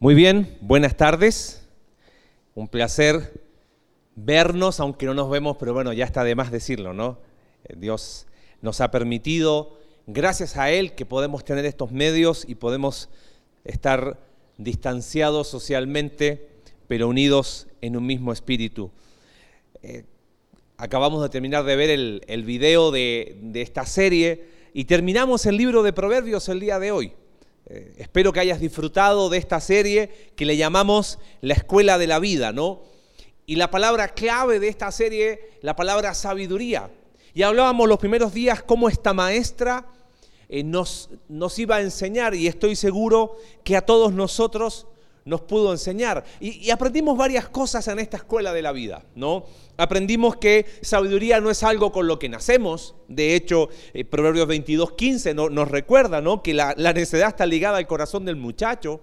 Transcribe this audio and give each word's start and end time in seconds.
Muy 0.00 0.14
bien, 0.14 0.56
buenas 0.60 0.96
tardes. 0.96 1.66
Un 2.54 2.68
placer 2.68 3.42
vernos, 4.14 4.78
aunque 4.78 5.06
no 5.06 5.14
nos 5.14 5.28
vemos, 5.28 5.56
pero 5.58 5.74
bueno, 5.74 5.92
ya 5.92 6.04
está 6.04 6.22
de 6.22 6.36
más 6.36 6.52
decirlo, 6.52 6.94
¿no? 6.94 7.18
Eh, 7.64 7.74
Dios 7.76 8.28
nos 8.62 8.80
ha 8.80 8.92
permitido, 8.92 9.76
gracias 10.06 10.56
a 10.56 10.70
Él, 10.70 10.94
que 10.94 11.04
podemos 11.04 11.44
tener 11.44 11.66
estos 11.66 11.90
medios 11.90 12.44
y 12.48 12.54
podemos 12.54 13.08
estar 13.64 14.20
distanciados 14.56 15.48
socialmente, 15.48 16.48
pero 16.86 17.08
unidos 17.08 17.66
en 17.80 17.96
un 17.96 18.06
mismo 18.06 18.32
espíritu. 18.32 18.92
Eh, 19.82 20.04
acabamos 20.76 21.22
de 21.22 21.28
terminar 21.28 21.64
de 21.64 21.74
ver 21.74 21.90
el, 21.90 22.22
el 22.28 22.44
video 22.44 22.92
de, 22.92 23.36
de 23.42 23.62
esta 23.62 23.84
serie 23.84 24.46
y 24.72 24.84
terminamos 24.84 25.44
el 25.46 25.56
libro 25.56 25.82
de 25.82 25.92
Proverbios 25.92 26.48
el 26.48 26.60
día 26.60 26.78
de 26.78 26.92
hoy. 26.92 27.14
Eh, 27.70 27.94
espero 27.98 28.32
que 28.32 28.40
hayas 28.40 28.60
disfrutado 28.60 29.28
de 29.28 29.36
esta 29.36 29.60
serie 29.60 30.32
que 30.36 30.46
le 30.46 30.56
llamamos 30.56 31.18
La 31.42 31.52
Escuela 31.52 31.98
de 31.98 32.06
la 32.06 32.18
Vida, 32.18 32.52
¿no? 32.52 32.80
Y 33.44 33.56
la 33.56 33.70
palabra 33.70 34.08
clave 34.08 34.58
de 34.58 34.68
esta 34.68 34.90
serie, 34.90 35.58
la 35.60 35.76
palabra 35.76 36.14
sabiduría. 36.14 36.90
Y 37.34 37.42
hablábamos 37.42 37.88
los 37.88 37.98
primeros 37.98 38.32
días 38.32 38.62
cómo 38.62 38.88
esta 38.88 39.12
maestra 39.12 39.86
eh, 40.48 40.62
nos, 40.64 41.10
nos 41.28 41.58
iba 41.58 41.76
a 41.76 41.80
enseñar 41.82 42.34
y 42.34 42.46
estoy 42.46 42.74
seguro 42.74 43.36
que 43.64 43.76
a 43.76 43.84
todos 43.84 44.14
nosotros 44.14 44.86
nos 45.24 45.42
pudo 45.42 45.72
enseñar. 45.72 46.24
Y, 46.40 46.70
aprendimos 46.70 47.16
varias 47.16 47.48
cosas 47.48 47.86
en 47.88 47.98
esta 47.98 48.18
escuela 48.18 48.52
de 48.52 48.62
la 48.62 48.72
vida, 48.72 49.04
¿no? 49.14 49.44
Aprendimos 49.76 50.36
que 50.36 50.66
sabiduría 50.82 51.40
no 51.40 51.50
es 51.50 51.62
algo 51.62 51.92
con 51.92 52.06
lo 52.06 52.18
que 52.18 52.28
nacemos. 52.28 52.94
De 53.06 53.34
hecho, 53.34 53.68
eh, 53.94 54.04
Proverbios 54.04 54.46
22, 54.48 54.92
15 54.92 55.34
nos 55.34 55.68
recuerda, 55.68 56.20
¿no? 56.20 56.42
Que 56.42 56.54
la, 56.54 56.74
la 56.76 56.92
necedad 56.92 57.28
está 57.28 57.46
ligada 57.46 57.78
al 57.78 57.86
corazón 57.86 58.24
del 58.24 58.36
muchacho. 58.36 59.00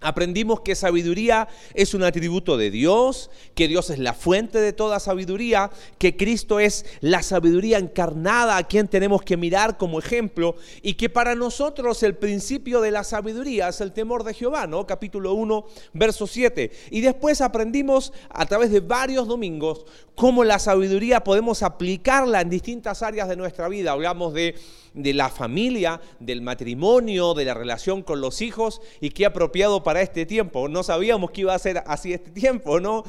Aprendimos 0.00 0.62
que 0.62 0.74
sabiduría 0.74 1.48
es 1.74 1.92
un 1.92 2.02
atributo 2.02 2.56
de 2.56 2.70
Dios, 2.70 3.30
que 3.54 3.68
Dios 3.68 3.90
es 3.90 3.98
la 3.98 4.14
fuente 4.14 4.58
de 4.58 4.72
toda 4.72 4.98
sabiduría, 4.98 5.70
que 5.98 6.16
Cristo 6.16 6.58
es 6.58 6.86
la 7.00 7.22
sabiduría 7.22 7.76
encarnada 7.76 8.56
a 8.56 8.66
quien 8.66 8.88
tenemos 8.88 9.22
que 9.22 9.36
mirar 9.36 9.76
como 9.76 9.98
ejemplo 9.98 10.56
y 10.80 10.94
que 10.94 11.10
para 11.10 11.34
nosotros 11.34 12.02
el 12.02 12.16
principio 12.16 12.80
de 12.80 12.92
la 12.92 13.04
sabiduría 13.04 13.68
es 13.68 13.82
el 13.82 13.92
temor 13.92 14.24
de 14.24 14.32
Jehová, 14.32 14.66
¿no? 14.66 14.86
Capítulo 14.86 15.34
1, 15.34 15.66
verso 15.92 16.26
7. 16.26 16.70
Y 16.90 17.02
después 17.02 17.42
aprendimos 17.42 18.14
a 18.30 18.46
través 18.46 18.70
de 18.70 18.80
varios 18.80 19.28
domingos 19.28 19.84
cómo 20.14 20.44
la 20.44 20.58
sabiduría 20.58 21.24
podemos 21.24 21.62
aplicarla 21.62 22.40
en 22.40 22.50
distintas 22.50 23.02
áreas 23.02 23.28
de 23.28 23.36
nuestra 23.36 23.68
vida. 23.68 23.92
Hablamos 23.92 24.32
de 24.32 24.54
de 24.94 25.14
la 25.14 25.28
familia, 25.28 26.00
del 26.18 26.42
matrimonio, 26.42 27.34
de 27.34 27.44
la 27.44 27.54
relación 27.54 28.02
con 28.02 28.20
los 28.20 28.40
hijos 28.40 28.80
y 29.00 29.10
qué 29.10 29.26
apropiado 29.26 29.82
para 29.82 30.02
este 30.02 30.26
tiempo. 30.26 30.68
No 30.68 30.82
sabíamos 30.82 31.30
que 31.30 31.42
iba 31.42 31.54
a 31.54 31.58
ser 31.58 31.82
así 31.86 32.12
este 32.12 32.30
tiempo, 32.30 32.80
¿no? 32.80 33.04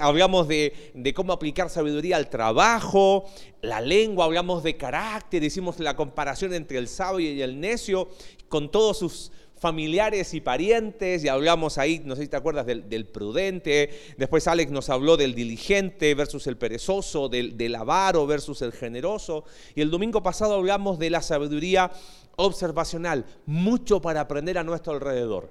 hablamos 0.00 0.48
de, 0.48 0.92
de 0.94 1.14
cómo 1.14 1.32
aplicar 1.32 1.70
sabiduría 1.70 2.16
al 2.16 2.30
trabajo, 2.30 3.24
la 3.62 3.80
lengua, 3.80 4.26
hablamos 4.26 4.62
de 4.62 4.76
carácter, 4.76 5.42
hicimos 5.42 5.78
la 5.80 5.96
comparación 5.96 6.54
entre 6.54 6.78
el 6.78 6.88
sabio 6.88 7.32
y 7.32 7.42
el 7.42 7.58
necio 7.60 8.08
con 8.48 8.70
todos 8.70 8.98
sus 8.98 9.32
familiares 9.58 10.34
y 10.34 10.40
parientes, 10.40 11.24
y 11.24 11.28
hablamos 11.28 11.78
ahí, 11.78 12.02
no 12.04 12.14
sé 12.14 12.22
si 12.22 12.28
te 12.28 12.36
acuerdas, 12.36 12.66
del, 12.66 13.06
prudente, 13.06 13.90
después 14.18 14.46
Alex 14.46 14.70
nos 14.70 14.90
habló 14.90 15.16
del 15.16 15.34
diligente 15.34 16.14
versus 16.14 16.46
el 16.46 16.56
perezoso, 16.56 17.28
del, 17.28 17.56
del 17.56 17.74
avaro 17.74 18.26
versus 18.26 18.60
el 18.62 18.72
generoso, 18.72 19.44
y 19.74 19.80
el 19.80 19.90
domingo 19.90 20.22
pasado 20.22 20.54
hablamos 20.54 20.98
de 20.98 21.10
la 21.10 21.22
sabiduría 21.22 21.90
observacional, 22.36 23.24
mucho 23.46 24.00
para 24.00 24.20
aprender 24.20 24.58
a 24.58 24.64
nuestro 24.64 24.92
alrededor. 24.92 25.50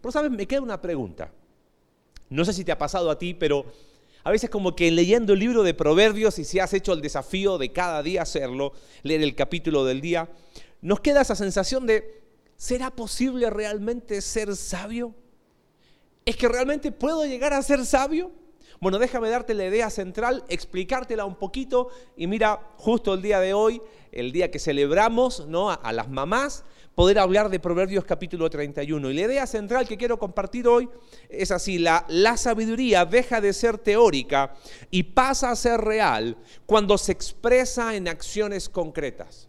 Pero 0.00 0.12
sabes, 0.12 0.30
me 0.30 0.46
queda 0.46 0.62
una 0.62 0.80
pregunta, 0.80 1.30
no 2.30 2.44
sé 2.44 2.54
si 2.54 2.64
te 2.64 2.72
ha 2.72 2.78
pasado 2.78 3.10
a 3.10 3.18
ti, 3.18 3.34
pero 3.34 3.66
a 4.24 4.30
veces 4.30 4.50
como 4.50 4.74
que 4.74 4.90
leyendo 4.90 5.34
el 5.34 5.38
libro 5.38 5.62
de 5.62 5.74
Proverbios 5.74 6.38
y 6.38 6.44
si 6.44 6.58
has 6.58 6.72
hecho 6.72 6.92
el 6.92 7.02
desafío 7.02 7.58
de 7.58 7.72
cada 7.72 8.02
día 8.02 8.22
hacerlo, 8.22 8.72
leer 9.02 9.22
el 9.22 9.34
capítulo 9.34 9.84
del 9.84 10.00
día, 10.00 10.28
nos 10.80 11.00
queda 11.00 11.20
esa 11.20 11.36
sensación 11.36 11.86
de, 11.86 12.25
¿será 12.56 12.90
posible 12.90 13.50
realmente 13.50 14.20
ser 14.20 14.54
sabio? 14.56 15.14
¿Es 16.24 16.36
que 16.36 16.48
realmente 16.48 16.90
puedo 16.90 17.24
llegar 17.24 17.52
a 17.52 17.62
ser 17.62 17.84
sabio? 17.86 18.32
Bueno, 18.80 18.98
déjame 18.98 19.30
darte 19.30 19.54
la 19.54 19.66
idea 19.66 19.88
central, 19.88 20.44
explicártela 20.48 21.24
un 21.24 21.36
poquito 21.36 21.88
y 22.16 22.26
mira, 22.26 22.60
justo 22.76 23.14
el 23.14 23.22
día 23.22 23.40
de 23.40 23.54
hoy, 23.54 23.80
el 24.12 24.32
día 24.32 24.50
que 24.50 24.58
celebramos 24.58 25.46
¿no? 25.46 25.70
a, 25.70 25.92
las 25.92 26.10
mamás, 26.10 26.64
poder 26.94 27.18
hablar 27.18 27.48
de 27.48 27.58
Proverbios 27.58 28.04
capítulo 28.04 28.50
31. 28.50 29.10
Y 29.10 29.14
la 29.14 29.22
idea 29.22 29.46
central 29.46 29.88
que 29.88 29.96
quiero 29.96 30.18
compartir 30.18 30.68
hoy 30.68 30.90
es 31.30 31.50
así, 31.50 31.78
la, 31.78 32.04
la 32.08 32.36
sabiduría 32.36 33.06
deja 33.06 33.40
de 33.40 33.52
ser 33.54 33.78
teórica 33.78 34.54
y 34.90 35.04
pasa 35.04 35.50
a 35.50 35.56
ser 35.56 35.80
real 35.80 36.36
cuando 36.66 36.98
se 36.98 37.12
expresa 37.12 37.94
en 37.94 38.08
acciones 38.08 38.68
concretas. 38.68 39.48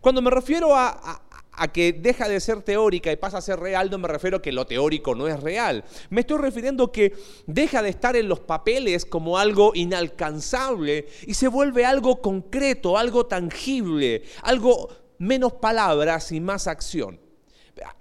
Cuando 0.00 0.22
me 0.22 0.30
refiero 0.30 0.74
a, 0.74 0.88
a 0.88 1.33
que 1.72 1.92
deja 1.92 2.28
de 2.28 2.40
ser 2.40 2.62
teórica 2.62 3.10
y 3.12 3.16
pasa 3.16 3.38
a 3.38 3.42
ser 3.42 3.60
real, 3.60 3.90
no 3.90 3.98
me 3.98 4.08
refiero 4.08 4.38
a 4.38 4.42
que 4.42 4.52
lo 4.52 4.66
teórico 4.66 5.14
no 5.14 5.28
es 5.28 5.40
real. 5.40 5.84
Me 6.10 6.20
estoy 6.22 6.38
refiriendo 6.38 6.92
que 6.92 7.14
deja 7.46 7.82
de 7.82 7.90
estar 7.90 8.16
en 8.16 8.28
los 8.28 8.40
papeles 8.40 9.04
como 9.04 9.38
algo 9.38 9.72
inalcanzable 9.74 11.06
y 11.26 11.34
se 11.34 11.48
vuelve 11.48 11.84
algo 11.84 12.20
concreto, 12.20 12.98
algo 12.98 13.26
tangible, 13.26 14.22
algo 14.42 14.88
menos 15.18 15.54
palabras 15.54 16.32
y 16.32 16.40
más 16.40 16.66
acción. 16.66 17.23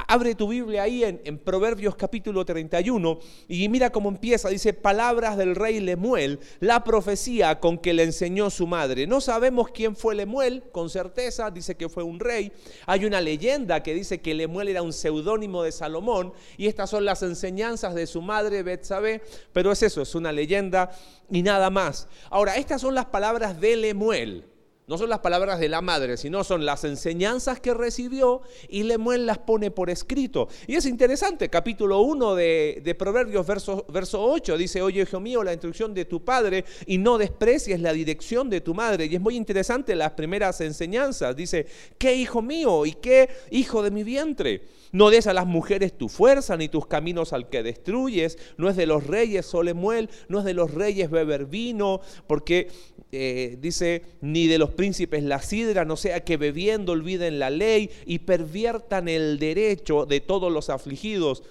Abre 0.07 0.35
tu 0.35 0.47
Biblia 0.47 0.83
ahí 0.83 1.03
en, 1.03 1.39
Proverbios 1.39 1.95
capítulo 1.95 2.45
31 2.45 3.19
y 3.47 3.67
mira 3.69 3.91
cómo 3.91 4.09
empieza. 4.09 4.49
Dice, 4.49 4.73
palabras 4.73 5.37
del 5.37 5.55
rey 5.55 5.79
Lemuel, 5.79 6.39
la 6.59 6.83
profecía 6.83 7.59
con 7.59 7.79
que 7.79 7.93
le 7.93 8.03
enseñó 8.03 8.51
su 8.51 8.67
madre. 8.67 9.07
No 9.07 9.21
sabemos 9.21 9.69
quién 9.69 9.95
fue 9.95 10.13
Lemuel, 10.13 10.63
con 10.71 10.89
certeza, 10.89 11.49
dice 11.49 11.75
que 11.75 11.89
fue 11.89 12.03
un 12.03 12.19
rey. 12.19 12.51
Hay 12.85 13.05
una 13.05 13.21
leyenda 13.21 13.81
que 13.81 13.95
dice 13.95 14.21
que 14.21 14.35
Lemuel 14.35 14.67
era 14.67 14.83
un 14.83 14.93
seudónimo 14.93 15.63
de 15.63 15.71
Salomón 15.71 16.33
y 16.57 16.67
estas 16.67 16.91
son 16.91 17.05
las 17.05 17.23
enseñanzas 17.23 17.95
de 17.95 18.05
su 18.05 18.21
madre 18.21 18.61
Betsabé, 18.61 19.23
pero 19.51 19.71
es 19.71 19.81
eso, 19.81 20.03
es 20.03 20.13
una 20.13 20.31
leyenda 20.31 20.91
y 21.31 21.41
nada 21.41 21.71
más. 21.71 22.07
Ahora, 22.29 22.57
estas 22.57 22.81
son 22.81 22.93
las 22.93 23.05
palabras 23.05 23.59
de 23.59 23.75
Lemuel. 23.75 24.52
No 24.85 24.97
son 24.97 25.09
las 25.09 25.19
palabras 25.19 25.61
de 25.61 25.69
la 25.69 25.81
madre, 25.81 26.17
sino 26.17 26.43
son 26.43 26.65
las 26.65 26.83
enseñanzas 26.83 27.61
que 27.61 27.73
recibió 27.73 28.41
y 28.67 28.83
Lemuel 28.83 29.25
las 29.25 29.37
pone 29.37 29.71
por 29.71 29.89
escrito. 29.89 30.49
Y 30.67 30.75
es 30.75 30.85
interesante, 30.85 31.49
capítulo 31.49 32.01
1 32.01 32.35
de, 32.35 32.95
Proverbios, 32.99 33.47
verso, 33.47 33.85
verso 33.87 34.21
8, 34.21 34.57
dice, 34.57 34.81
oye, 34.81 35.03
hijo 35.03 35.21
mío, 35.21 35.41
la 35.41 35.53
instrucción 35.53 35.93
de 35.93 36.03
tu 36.03 36.25
padre 36.25 36.65
y 36.85 36.97
no 36.97 37.17
desprecies 37.17 37.79
la 37.79 37.93
dirección 37.93 38.49
de 38.49 38.59
tu 38.59 38.73
madre. 38.73 39.05
Y 39.05 39.15
es 39.15 39.21
muy 39.21 39.37
interesante 39.37 39.95
las 39.95 40.11
primeras 40.11 40.59
enseñanzas. 40.59 41.33
Dice, 41.33 41.65
¿qué 41.97 42.15
hijo 42.15 42.41
mío 42.41 42.85
y 42.85 42.91
qué 42.91 43.29
hijo 43.51 43.83
de 43.83 43.91
mi 43.91 44.03
vientre? 44.03 44.63
No 44.91 45.09
des 45.09 45.25
a 45.27 45.33
las 45.33 45.47
mujeres 45.47 45.97
tu 45.97 46.07
fuerza 46.07 46.55
ni 46.55 46.67
tus 46.69 46.85
caminos 46.85 47.33
al 47.33 47.49
que 47.49 47.63
destruyes. 47.63 48.37
No 48.57 48.69
es 48.69 48.75
de 48.75 48.85
los 48.85 49.07
reyes 49.07 49.45
Solemuel, 49.45 50.09
no 50.27 50.39
es 50.39 50.45
de 50.45 50.53
los 50.53 50.71
reyes 50.71 51.09
beber 51.09 51.45
vino, 51.45 52.01
porque 52.27 52.67
eh, 53.11 53.57
dice, 53.59 54.03
ni 54.21 54.47
de 54.47 54.57
los 54.57 54.72
príncipes 54.73 55.23
la 55.23 55.41
sidra, 55.41 55.85
no 55.85 55.95
sea 55.95 56.23
que 56.23 56.37
bebiendo 56.37 56.91
olviden 56.91 57.39
la 57.39 57.49
ley 57.49 57.89
y 58.05 58.19
perviertan 58.19 59.07
el 59.07 59.39
derecho 59.39 60.05
de 60.05 60.19
todos 60.19 60.51
los 60.51 60.69
afligidos. 60.69 61.43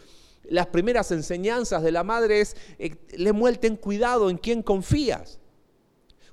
Las 0.44 0.66
primeras 0.66 1.10
enseñanzas 1.12 1.83
de 1.83 1.93
la 1.93 2.05
madre 2.05 2.41
es, 2.41 2.56
eh, 2.78 2.97
Lemuel, 3.16 3.59
ten 3.59 3.77
cuidado 3.77 4.28
en 4.31 4.38
quién 4.38 4.62
confías. 4.62 5.38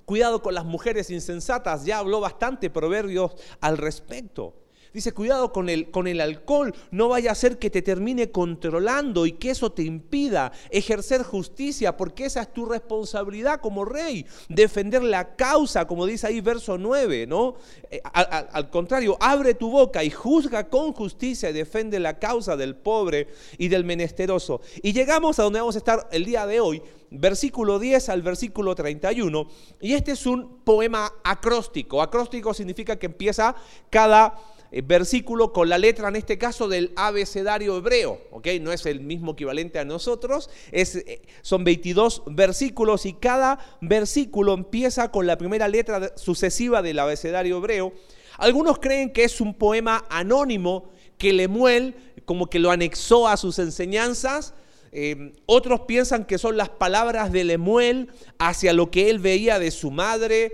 Cuidado 0.05 0.41
con 0.41 0.55
las 0.55 0.65
mujeres 0.65 1.11
insensatas, 1.11 1.85
ya 1.85 1.99
habló 1.99 2.19
bastante 2.19 2.69
Proverbios 2.69 3.33
al 3.61 3.77
respecto. 3.77 4.55
Dice, 4.93 5.11
cuidado 5.11 5.51
con 5.51 5.69
el, 5.69 5.91
con 5.91 6.07
el 6.07 6.19
alcohol, 6.19 6.73
no 6.89 7.09
vaya 7.09 7.31
a 7.31 7.35
ser 7.35 7.59
que 7.59 7.69
te 7.69 7.83
termine 7.83 8.31
controlando 8.31 9.27
y 9.27 9.33
que 9.33 9.51
eso 9.51 9.71
te 9.71 9.83
impida 9.83 10.51
ejercer 10.71 11.21
justicia, 11.21 11.95
porque 11.95 12.25
esa 12.25 12.41
es 12.41 12.53
tu 12.53 12.65
responsabilidad 12.65 13.61
como 13.61 13.85
rey, 13.85 14.25
defender 14.47 15.03
la 15.03 15.35
causa, 15.35 15.85
como 15.85 16.07
dice 16.07 16.25
ahí 16.25 16.41
verso 16.41 16.77
9, 16.79 17.27
¿no? 17.27 17.55
Eh, 17.91 18.01
al, 18.13 18.49
al 18.51 18.69
contrario, 18.71 19.15
abre 19.19 19.53
tu 19.53 19.69
boca 19.69 20.03
y 20.03 20.09
juzga 20.09 20.69
con 20.69 20.93
justicia 20.93 21.51
y 21.51 21.53
defiende 21.53 21.99
la 21.99 22.17
causa 22.17 22.57
del 22.57 22.75
pobre 22.75 23.27
y 23.59 23.67
del 23.67 23.83
menesteroso. 23.83 24.61
Y 24.81 24.93
llegamos 24.93 25.37
a 25.37 25.43
donde 25.43 25.59
vamos 25.59 25.75
a 25.75 25.79
estar 25.79 26.07
el 26.11 26.25
día 26.25 26.47
de 26.47 26.59
hoy, 26.59 26.81
versículo 27.11 27.79
10 27.79 28.09
al 28.09 28.21
versículo 28.21 28.75
31, 28.75 29.47
y 29.81 29.93
este 29.93 30.11
es 30.11 30.25
un 30.25 30.59
poema 30.63 31.11
acróstico. 31.23 32.01
Acróstico 32.01 32.53
significa 32.53 32.97
que 32.97 33.07
empieza 33.07 33.55
cada 33.89 34.35
versículo 34.71 35.51
con 35.51 35.69
la 35.69 35.77
letra, 35.77 36.07
en 36.09 36.15
este 36.15 36.37
caso, 36.37 36.67
del 36.67 36.91
abecedario 36.95 37.77
hebreo. 37.77 38.21
¿ok? 38.31 38.47
No 38.61 38.71
es 38.71 38.85
el 38.85 39.01
mismo 39.01 39.31
equivalente 39.31 39.79
a 39.79 39.85
nosotros. 39.85 40.49
Es, 40.71 40.95
eh, 40.95 41.21
son 41.41 41.63
22 41.63 42.23
versículos 42.27 43.05
y 43.05 43.13
cada 43.13 43.59
versículo 43.81 44.53
empieza 44.53 45.11
con 45.11 45.27
la 45.27 45.37
primera 45.37 45.67
letra 45.67 46.13
sucesiva 46.15 46.81
del 46.81 46.99
abecedario 46.99 47.57
hebreo. 47.57 47.93
Algunos 48.37 48.79
creen 48.79 49.11
que 49.11 49.25
es 49.25 49.41
un 49.41 49.53
poema 49.53 50.05
anónimo 50.09 50.91
que 51.17 51.33
Lemuel 51.33 51.95
como 52.25 52.47
que 52.47 52.59
lo 52.59 52.69
anexó 52.69 53.27
a 53.27 53.37
sus 53.37 53.57
enseñanzas. 53.59 54.53
Eh, 54.91 55.33
otros 55.45 55.81
piensan 55.81 56.25
que 56.25 56.37
son 56.37 56.57
las 56.57 56.69
palabras 56.69 57.31
de 57.31 57.43
Lemuel 57.43 58.11
hacia 58.37 58.71
lo 58.71 58.91
que 58.91 59.09
él 59.09 59.19
veía 59.19 59.57
de 59.57 59.71
su 59.71 59.89
madre. 59.91 60.53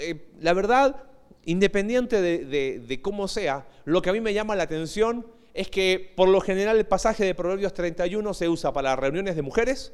Eh, 0.00 0.28
la 0.40 0.52
verdad, 0.52 1.04
independiente 1.44 2.20
de, 2.20 3.00
cómo 3.02 3.28
sea, 3.28 3.66
lo 3.84 4.02
que 4.02 4.10
a 4.10 4.12
mí 4.12 4.20
me 4.20 4.34
llama 4.34 4.56
la 4.56 4.64
atención 4.64 5.26
es 5.54 5.68
que 5.68 6.12
por 6.16 6.28
lo 6.28 6.40
general 6.40 6.78
el 6.78 6.86
pasaje 6.86 7.24
de 7.24 7.34
Proverbios 7.34 7.74
31 7.74 8.34
se 8.34 8.48
usa 8.48 8.72
para 8.72 8.96
reuniones 8.96 9.36
de 9.36 9.42
mujeres, 9.42 9.92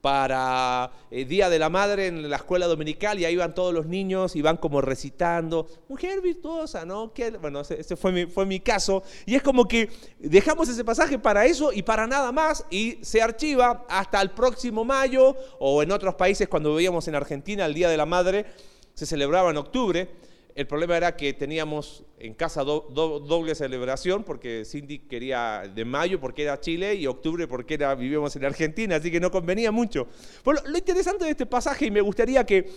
para 0.00 0.92
el 1.10 1.22
eh, 1.22 1.24
Día 1.24 1.48
de 1.48 1.58
la 1.58 1.68
Madre 1.68 2.06
en 2.06 2.30
la 2.30 2.36
escuela 2.36 2.66
dominical 2.66 3.18
y 3.18 3.24
ahí 3.24 3.34
van 3.34 3.56
todos 3.56 3.74
los 3.74 3.86
niños 3.86 4.36
y 4.36 4.42
van 4.42 4.56
como 4.56 4.80
recitando, 4.80 5.66
mujer 5.88 6.20
virtuosa, 6.20 6.84
¿no? 6.84 7.12
Bueno, 7.40 7.62
ese, 7.62 7.96
fue, 7.96 8.12
mi, 8.12 8.26
fue 8.26 8.46
mi 8.46 8.60
caso. 8.60 9.02
Y 9.24 9.34
es 9.34 9.42
como 9.42 9.66
que 9.66 9.90
dejamos 10.20 10.68
ese 10.68 10.84
pasaje 10.84 11.18
para 11.18 11.44
eso 11.44 11.72
y 11.72 11.82
para 11.82 12.06
nada 12.06 12.30
más 12.30 12.64
y 12.70 12.98
se 13.02 13.20
archiva 13.20 13.84
hasta 13.88 14.22
el 14.22 14.30
próximo 14.30 14.84
mayo 14.84 15.34
o 15.58 15.82
en 15.82 15.90
otros 15.90 16.14
países 16.14 16.46
cuando 16.46 16.74
veíamos 16.74 17.08
en 17.08 17.16
Argentina 17.16 17.66
el 17.66 17.74
Día 17.74 17.88
de 17.88 17.96
la 17.96 18.06
Madre, 18.06 18.46
se 18.94 19.06
celebraba 19.06 19.50
en 19.50 19.56
octubre. 19.56 20.08
El 20.56 20.66
problema 20.66 20.96
era 20.96 21.14
que 21.14 21.34
teníamos 21.34 22.02
en 22.18 22.32
casa 22.32 22.64
doble 22.64 23.54
celebración 23.54 24.24
porque 24.24 24.64
Cindy 24.64 25.00
quería 25.00 25.70
de 25.72 25.84
mayo 25.84 26.18
porque 26.18 26.44
era 26.44 26.58
Chile 26.58 26.94
y 26.94 27.06
octubre 27.06 27.46
porque 27.46 27.74
era, 27.74 27.94
vivíamos 27.94 28.34
en 28.36 28.44
Argentina, 28.46 28.96
así 28.96 29.10
que 29.10 29.20
no 29.20 29.30
convenía 29.30 29.70
mucho. 29.70 30.08
Pero 30.42 30.62
lo, 30.66 30.78
interesante 30.78 31.26
de 31.26 31.32
este 31.32 31.44
pasaje 31.44 31.84
y 31.84 31.90
me 31.90 32.00
gustaría 32.00 32.46
que, 32.46 32.70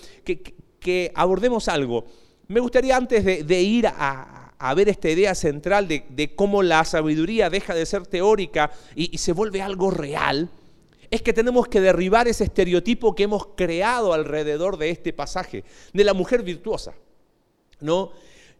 abordemos 1.15 1.69
algo. 1.69 2.03
Me 2.49 2.59
gustaría 2.59 2.97
antes 2.97 3.23
de, 3.23 3.61
ir 3.61 3.87
a, 3.87 4.73
ver 4.75 4.89
esta 4.89 5.09
idea 5.09 5.33
central 5.33 5.87
de, 5.87 6.33
cómo 6.35 6.61
la 6.61 6.83
sabiduría 6.83 7.49
deja 7.49 7.73
de 7.73 7.85
ser 7.85 8.05
teórica 8.05 8.71
y 8.93 9.17
se 9.17 9.31
vuelve 9.31 9.61
algo 9.61 9.89
real, 9.89 10.49
es 11.09 11.21
que 11.21 11.31
tenemos 11.31 11.69
que 11.69 11.79
derribar 11.79 12.27
ese 12.27 12.43
estereotipo 12.43 13.15
que 13.15 13.23
hemos 13.23 13.47
creado 13.55 14.11
alrededor 14.11 14.75
de 14.75 14.89
este 14.89 15.13
pasaje, 15.13 15.63
de 15.93 16.03
la 16.03 16.13
mujer 16.13 16.43
virtuosa. 16.43 16.93
¿No? 17.79 18.11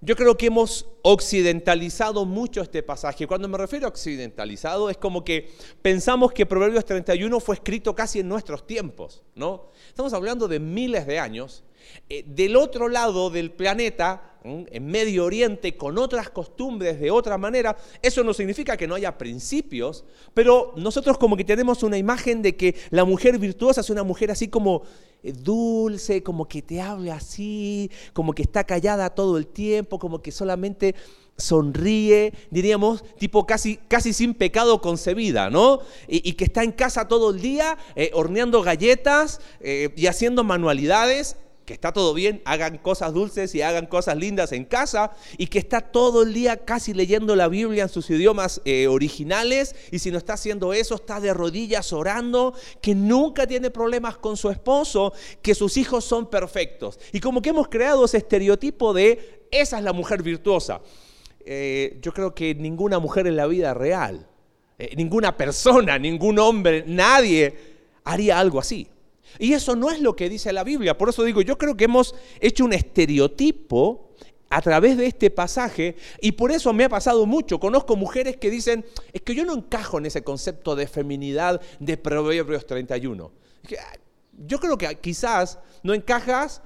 Yo 0.01 0.15
creo 0.15 0.37
que 0.37 0.45
hemos 0.45 0.85
occidentalizado 1.01 2.25
mucho 2.25 2.61
este 2.61 2.81
pasaje. 2.83 3.27
Cuando 3.27 3.49
me 3.49 3.57
refiero 3.57 3.85
a 3.85 3.89
occidentalizado, 3.89 4.89
es 4.89 4.97
como 4.97 5.25
que 5.25 5.51
pensamos 5.81 6.31
que 6.31 6.45
Proverbios 6.45 6.85
31 6.85 7.39
fue 7.41 7.55
escrito 7.55 7.93
casi 7.93 8.19
en 8.19 8.29
nuestros 8.29 8.65
tiempos, 8.65 9.23
¿no? 9.35 9.71
Estamos 9.87 10.13
hablando 10.13 10.47
de 10.47 10.59
miles 10.59 11.05
de 11.05 11.19
años. 11.19 11.63
Eh, 12.11 12.23
del 12.25 12.55
otro 12.55 12.89
lado 12.89 13.29
del 13.29 13.51
planeta, 13.51 14.29
en 14.43 14.87
Medio 14.87 15.25
Oriente 15.25 15.75
con 15.75 15.97
otras 15.97 16.29
costumbres 16.29 16.99
de 16.99 17.11
otra 17.11 17.37
manera, 17.37 17.75
eso 18.01 18.23
no 18.23 18.33
significa 18.33 18.77
que 18.77 18.87
no 18.87 18.95
haya 18.95 19.17
principios, 19.17 20.05
pero 20.33 20.73
nosotros 20.77 21.17
como 21.17 21.35
que 21.35 21.43
tenemos 21.43 21.83
una 21.83 21.97
imagen 21.97 22.41
de 22.41 22.55
que 22.55 22.75
la 22.89 23.03
mujer 23.03 23.37
virtuosa 23.37 23.81
es 23.81 23.89
una 23.89 24.03
mujer 24.03 24.31
así 24.31 24.47
como 24.47 24.83
eh, 25.23 25.33
dulce, 25.33 26.23
como 26.23 26.47
que 26.47 26.61
te 26.61 26.79
habla 26.81 27.15
así, 27.15 27.91
como 28.13 28.33
que 28.33 28.43
está 28.43 28.63
callada 28.63 29.09
todo 29.09 29.37
el 29.37 29.45
tiempo, 29.45 29.99
como 29.99 30.21
que 30.21 30.31
solamente 30.31 30.95
sonríe, 31.37 32.33
diríamos, 32.49 33.03
tipo 33.17 33.45
casi, 33.45 33.77
casi 33.87 34.13
sin 34.13 34.33
pecado 34.33 34.81
concebida, 34.81 35.49
¿no? 35.49 35.79
Y, 36.07 36.33
que 36.33 36.45
está 36.45 36.63
en 36.63 36.71
casa 36.71 37.07
todo 37.07 37.29
el 37.29 37.39
día 37.39 37.77
eh, 37.95 38.11
horneando 38.13 38.61
galletas 38.61 39.39
y 39.61 40.07
haciendo 40.07 40.43
manualidades 40.43 41.37
que 41.69 41.75
está 41.75 41.91
todo 41.91 42.15
bien, 42.15 42.41
hagan 42.45 42.79
cosas 42.79 43.13
dulces 43.13 43.53
y 43.53 43.61
hagan 43.61 43.85
cosas 43.85 44.17
lindas 44.17 44.53
en 44.53 44.65
casa, 44.65 45.11
y 45.37 45.45
que 45.45 45.59
está 45.59 45.81
todo 45.81 46.23
el 46.23 46.33
día 46.33 46.57
casi 46.65 46.95
leyendo 46.95 47.35
la 47.35 47.47
Biblia 47.47 47.83
en 47.83 47.89
sus 47.89 48.09
idiomas 48.09 48.59
eh, 48.65 48.87
originales, 48.87 49.75
y 49.91 49.99
si 49.99 50.09
no 50.09 50.17
está 50.17 50.33
haciendo 50.33 50.73
eso, 50.73 50.95
está 50.95 51.19
de 51.19 51.31
rodillas 51.31 51.93
orando, 51.93 52.55
que 52.81 52.95
nunca 52.95 53.45
tiene 53.45 53.69
problemas 53.69 54.17
con 54.17 54.35
su 54.35 54.49
esposo, 54.49 55.13
que 55.43 55.53
sus 55.53 55.77
hijos 55.77 56.03
son 56.03 56.27
perfectos. 56.27 56.99
Y 57.13 57.19
como 57.19 57.39
que 57.39 57.49
hemos 57.49 57.67
creado 57.67 58.03
ese 58.03 58.17
estereotipo 58.17 58.91
de, 58.91 59.45
esa 59.51 59.77
es 59.77 59.83
la 59.83 59.93
mujer 59.93 60.23
virtuosa. 60.23 60.81
Eh, 61.45 61.99
yo 62.01 62.11
creo 62.15 62.33
que 62.33 62.55
ninguna 62.55 62.97
mujer 62.97 63.27
en 63.27 63.35
la 63.35 63.45
vida 63.45 63.75
real, 63.75 64.27
eh, 64.79 64.95
ninguna 64.95 65.37
persona, 65.37 65.99
ningún 65.99 66.39
hombre, 66.39 66.83
nadie 66.87 67.55
haría 68.05 68.39
algo 68.39 68.57
así. 68.57 68.87
Y 69.37 69.53
eso 69.53 69.75
no 69.75 69.89
es 69.91 70.01
lo 70.01 70.15
que 70.15 70.29
dice 70.29 70.51
la 70.51 70.63
Biblia. 70.63 70.97
Por 70.97 71.09
eso 71.09 71.23
digo, 71.23 71.41
yo 71.41 71.57
creo 71.57 71.77
que 71.77 71.85
hemos 71.85 72.15
hecho 72.39 72.65
un 72.65 72.73
estereotipo 72.73 74.09
a 74.49 74.61
través 74.61 74.97
de 74.97 75.05
este 75.05 75.29
pasaje 75.29 75.95
y 76.21 76.31
por 76.31 76.51
eso 76.51 76.73
me 76.73 76.85
ha 76.85 76.89
pasado 76.89 77.25
mucho. 77.25 77.59
Conozco 77.59 77.95
mujeres 77.95 78.37
que 78.37 78.49
dicen, 78.49 78.85
es 79.13 79.21
que 79.21 79.35
yo 79.35 79.45
no 79.45 79.53
encajo 79.53 79.99
en 79.99 80.07
ese 80.07 80.23
concepto 80.23 80.75
de 80.75 80.87
feminidad 80.87 81.61
de 81.79 81.97
Proverbios 81.97 82.65
31. 82.65 83.31
Yo 84.47 84.59
creo 84.59 84.77
que 84.77 84.95
quizás 84.95 85.59
no 85.83 85.93
encajas 85.93 86.61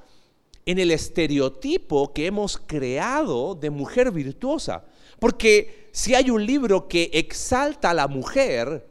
en 0.66 0.80
el 0.80 0.92
estereotipo 0.92 2.14
que 2.14 2.26
hemos 2.28 2.58
creado 2.58 3.56
de 3.56 3.70
mujer 3.70 4.12
virtuosa. 4.12 4.86
Porque 5.20 5.90
si 5.92 6.16
hay 6.16 6.30
un 6.30 6.46
libro 6.46 6.88
que 6.88 7.10
exalta 7.14 7.90
a 7.90 7.94
la 7.94 8.08
mujer, 8.08 8.88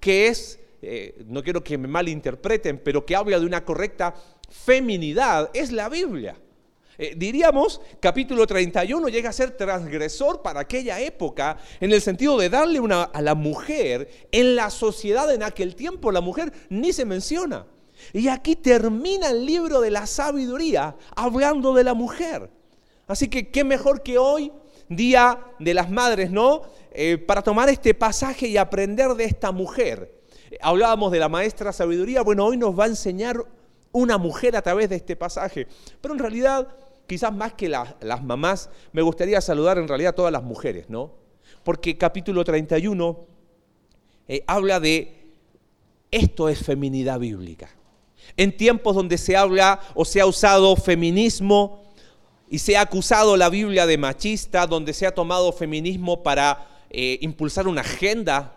que 0.00 0.28
es 0.28 0.60
eh, 0.82 1.24
no 1.26 1.42
quiero 1.42 1.62
que 1.64 1.78
me 1.78 1.88
malinterpreten, 1.88 2.78
pero 2.78 3.04
que 3.04 3.16
habla 3.16 3.38
de 3.38 3.46
una 3.46 3.64
correcta 3.64 4.14
feminidad, 4.48 5.50
es 5.54 5.72
la 5.72 5.88
Biblia. 5.88 6.36
Eh, 6.98 7.14
diríamos, 7.16 7.80
capítulo 8.00 8.46
31 8.46 9.08
llega 9.08 9.28
a 9.28 9.32
ser 9.32 9.50
transgresor 9.50 10.40
para 10.40 10.60
aquella 10.60 10.98
época 11.00 11.58
en 11.78 11.92
el 11.92 12.00
sentido 12.00 12.38
de 12.38 12.48
darle 12.48 12.80
una, 12.80 13.02
a 13.02 13.20
la 13.20 13.34
mujer, 13.34 14.08
en 14.32 14.56
la 14.56 14.70
sociedad 14.70 15.32
en 15.34 15.42
aquel 15.42 15.74
tiempo, 15.74 16.10
la 16.10 16.22
mujer 16.22 16.52
ni 16.70 16.92
se 16.92 17.04
menciona. 17.04 17.66
Y 18.12 18.28
aquí 18.28 18.56
termina 18.56 19.30
el 19.30 19.44
libro 19.44 19.80
de 19.80 19.90
la 19.90 20.06
sabiduría 20.06 20.96
hablando 21.14 21.74
de 21.74 21.84
la 21.84 21.94
mujer. 21.94 22.50
Así 23.06 23.28
que 23.28 23.50
qué 23.50 23.62
mejor 23.62 24.02
que 24.02 24.18
hoy, 24.18 24.52
Día 24.88 25.38
de 25.58 25.74
las 25.74 25.90
Madres, 25.90 26.30
¿no? 26.30 26.62
Eh, 26.92 27.18
para 27.18 27.42
tomar 27.42 27.68
este 27.68 27.92
pasaje 27.92 28.46
y 28.46 28.56
aprender 28.56 29.14
de 29.14 29.24
esta 29.24 29.52
mujer 29.52 30.15
Hablábamos 30.60 31.12
de 31.12 31.18
la 31.18 31.28
maestra 31.28 31.72
sabiduría, 31.72 32.22
bueno, 32.22 32.44
hoy 32.44 32.56
nos 32.56 32.78
va 32.78 32.84
a 32.84 32.88
enseñar 32.88 33.44
una 33.92 34.18
mujer 34.18 34.56
a 34.56 34.62
través 34.62 34.88
de 34.88 34.96
este 34.96 35.16
pasaje. 35.16 35.66
Pero 36.00 36.14
en 36.14 36.20
realidad, 36.20 36.68
quizás 37.06 37.32
más 37.32 37.54
que 37.54 37.68
las 37.68 38.22
mamás, 38.22 38.68
me 38.92 39.02
gustaría 39.02 39.40
saludar 39.40 39.78
en 39.78 39.88
realidad 39.88 40.10
a 40.10 40.14
todas 40.16 40.32
las 40.32 40.42
mujeres, 40.42 40.88
¿no? 40.88 41.12
Porque 41.64 41.96
capítulo 41.96 42.44
31 42.44 43.26
eh, 44.28 44.44
habla 44.46 44.80
de 44.80 45.16
esto 46.10 46.48
es 46.48 46.60
feminidad 46.60 47.18
bíblica. 47.18 47.70
En 48.36 48.56
tiempos 48.56 48.94
donde 48.94 49.18
se 49.18 49.36
habla 49.36 49.80
o 49.94 50.04
se 50.04 50.20
ha 50.20 50.26
usado 50.26 50.76
feminismo 50.76 51.84
y 52.48 52.58
se 52.58 52.76
ha 52.76 52.82
acusado 52.82 53.36
la 53.36 53.48
Biblia 53.48 53.86
de 53.86 53.98
machista, 53.98 54.66
donde 54.66 54.92
se 54.92 55.06
ha 55.06 55.14
tomado 55.14 55.52
feminismo 55.52 56.22
para 56.22 56.68
eh, 56.90 57.18
impulsar 57.22 57.66
una 57.66 57.80
agenda 57.80 58.56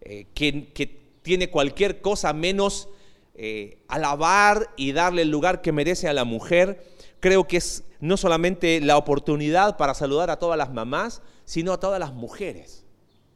eh, 0.00 0.26
que, 0.34 0.68
que 0.72 0.98
tiene 1.28 1.50
cualquier 1.50 2.00
cosa 2.00 2.32
menos 2.32 2.88
eh, 3.34 3.76
alabar 3.86 4.70
y 4.78 4.92
darle 4.92 5.20
el 5.20 5.30
lugar 5.30 5.60
que 5.60 5.72
merece 5.72 6.08
a 6.08 6.14
la 6.14 6.24
mujer. 6.24 6.82
Creo 7.20 7.46
que 7.46 7.58
es 7.58 7.84
no 8.00 8.16
solamente 8.16 8.80
la 8.80 8.96
oportunidad 8.96 9.76
para 9.76 9.92
saludar 9.92 10.30
a 10.30 10.38
todas 10.38 10.56
las 10.56 10.72
mamás, 10.72 11.20
sino 11.44 11.74
a 11.74 11.80
todas 11.80 12.00
las 12.00 12.14
mujeres. 12.14 12.86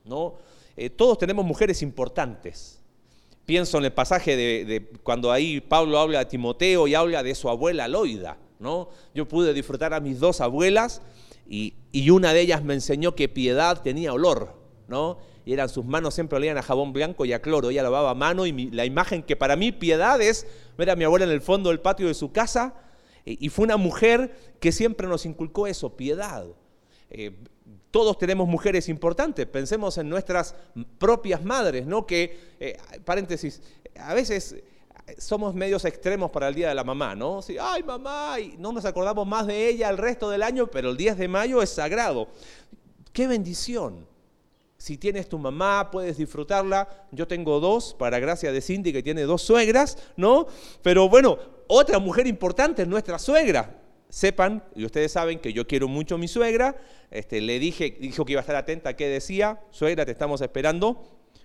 ¿no? 0.07 0.37
Eh, 0.75 0.89
todos 0.89 1.19
tenemos 1.19 1.45
mujeres 1.45 1.83
importantes. 1.83 2.81
Pienso 3.45 3.77
en 3.77 3.85
el 3.85 3.93
pasaje 3.93 4.39
de, 4.39 4.89
cuando 5.03 5.31
ahí 5.31 5.61
Pablo 5.61 5.99
habla 5.99 6.21
a 6.21 6.29
Timoteo 6.29 6.89
y 6.89 6.95
habla 6.95 7.23
de 7.23 7.35
su 7.35 7.51
abuela 7.51 7.89
Loida. 7.89 8.39
¿no? 8.59 8.89
Yo 9.15 9.29
pude 9.29 9.53
disfrutar 9.53 9.93
a 9.93 10.01
mis 10.01 10.19
dos 10.19 10.41
abuelas 10.41 11.03
y, 11.47 11.75
y 11.93 12.09
una 12.09 12.33
de 12.33 12.41
ellas 12.41 12.65
me 12.65 12.73
enseñó 12.73 13.15
que 13.15 13.29
piedad 13.29 13.83
tenía 13.83 14.15
olor. 14.15 14.55
¿no? 14.89 15.19
Y 15.45 15.53
eran 15.53 15.69
sus 15.69 15.85
manos 15.85 16.15
siempre 16.15 16.37
olían 16.37 16.59
a 16.59 16.63
jabón 16.63 16.93
blanco 16.93 17.25
y 17.25 17.33
a 17.33 17.43
cloro. 17.43 17.71
Ella 17.71 17.83
lavaba 17.83 18.11
a 18.11 18.15
mano 18.15 18.47
y 18.47 18.71
la 18.71 18.85
imagen 18.85 19.23
que 19.23 19.37
para 19.37 19.57
mí 19.57 19.73
piedad 19.73 20.21
es 20.21 20.47
ver 20.79 20.91
a 20.91 20.97
mi 20.97 21.05
abuela 21.05 21.25
en 21.25 21.33
el 21.33 21.41
fondo 21.41 21.71
del 21.71 21.81
patio 21.81 22.07
de 22.07 22.15
su 22.15 22.33
casa 22.33 22.75
y, 23.25 23.49
fue 23.51 23.65
una 23.65 23.77
mujer 23.77 24.57
que 24.59 24.73
siempre 24.73 25.07
nos 25.07 25.27
inculcó 25.27 25.67
eso, 25.67 25.97
piedad. 25.97 26.45
Eh, 27.11 27.37
todos 27.93 28.19
tenemos 28.19 28.49
mujeres 28.49 28.89
importantes, 28.89 29.47
pensemos 29.47 29.97
en 29.99 30.09
nuestras 30.09 30.57
propias 30.99 31.45
madres, 31.45 31.87
¿no? 31.87 32.05
Que, 32.05 32.55
eh, 32.59 32.79
paréntesis, 33.05 33.63
a 33.97 34.15
veces 34.15 34.57
somos 35.19 35.55
medios 35.55 35.85
extremos 35.85 36.31
para 36.31 36.49
el 36.49 36.55
Día 36.55 36.69
de 36.69 36.75
la 36.75 36.85
Mamá, 36.85 37.15
¿no? 37.15 37.43
Sí, 37.43 37.57
ay 37.61 37.83
mamá, 37.83 38.41
y 38.41 38.57
no 38.59 38.73
nos 38.73 38.85
acordamos 38.85 39.27
más 39.27 39.47
de 39.47 39.69
ella 39.69 39.89
el 39.91 39.99
resto 39.99 40.31
del 40.31 40.43
año, 40.43 40.69
pero 40.69 40.91
el 40.91 40.97
10 40.97 41.19
de 41.19 41.29
mayo 41.29 41.63
es 41.63 41.71
sagrado. 41.71 42.29
¡Qué 43.13 43.27
bendición! 43.27 44.12
Si 44.83 44.99
tienes 44.99 45.29
tu 45.29 45.39
mamá, 45.39 45.93
puedes 45.93 46.17
disfrutarla. 46.17 47.07
Yo 47.13 47.29
tengo 47.29 47.61
dos, 47.61 47.95
para 47.95 48.19
gracia 48.19 48.51
de 48.51 48.61
Cindy, 48.61 48.93
que 48.93 49.01
tiene 49.01 49.23
dos 49.23 49.41
suegras, 49.43 49.97
¿no? 50.17 50.49
Pero 50.83 51.09
bueno, 51.09 51.39
otra 51.69 52.01
mujer 52.01 52.27
importante 52.27 52.83
es 52.83 52.89
nuestra 52.89 53.21
suegra. 53.21 53.79
sepan, 54.09 54.65
y 54.75 54.85
ustedes 54.85 55.13
saben 55.13 55.39
que 55.39 55.53
yo 55.53 55.69
quiero 55.69 55.87
mucho 55.87 56.17
a 56.17 56.19
mi 56.19 56.27
suegra, 56.27 56.75
este, 57.13 57.41
le 57.41 57.61
dije, 57.61 57.97
dijo 58.01 58.25
que 58.25 58.33
iba 58.33 58.41
a 58.41 58.43
estar 58.43 58.57
atenta 58.57 58.91
a 58.91 58.97
qué 58.97 59.07
decía, 59.07 59.61
suegra, 59.71 60.05
te 60.05 60.11
estamos 60.11 60.41
esperando 60.41 61.01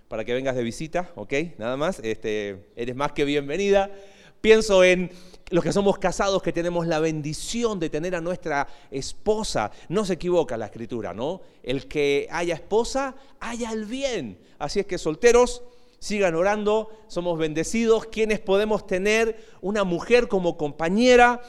para 0.08 0.24
que 0.24 0.34
vengas 0.34 0.56
de 0.56 0.64
visita, 0.64 1.12
¿ok? 1.14 1.32
Nada 1.58 1.76
más, 1.76 2.00
este, 2.00 2.72
eres 2.74 2.96
más 2.96 3.12
que 3.12 3.24
bienvenida. 3.24 3.88
Pienso 4.40 4.84
en 4.84 5.10
los 5.50 5.64
que 5.64 5.72
somos 5.72 5.98
casados, 5.98 6.42
que 6.42 6.52
tenemos 6.52 6.86
la 6.86 7.00
bendición 7.00 7.78
de 7.78 7.90
tener 7.90 8.14
a 8.14 8.20
nuestra 8.20 8.68
esposa. 8.90 9.70
No 9.88 10.04
se 10.04 10.14
equivoca 10.14 10.56
la 10.56 10.66
escritura, 10.66 11.14
¿no? 11.14 11.40
El 11.62 11.88
que 11.88 12.28
haya 12.30 12.54
esposa, 12.54 13.14
haya 13.40 13.72
el 13.72 13.86
bien. 13.86 14.38
Así 14.58 14.80
es 14.80 14.86
que 14.86 14.98
solteros, 14.98 15.62
sigan 15.98 16.34
orando, 16.34 16.90
somos 17.08 17.38
bendecidos, 17.38 18.06
quienes 18.06 18.40
podemos 18.40 18.86
tener 18.86 19.42
una 19.60 19.84
mujer 19.84 20.28
como 20.28 20.56
compañera. 20.56 21.40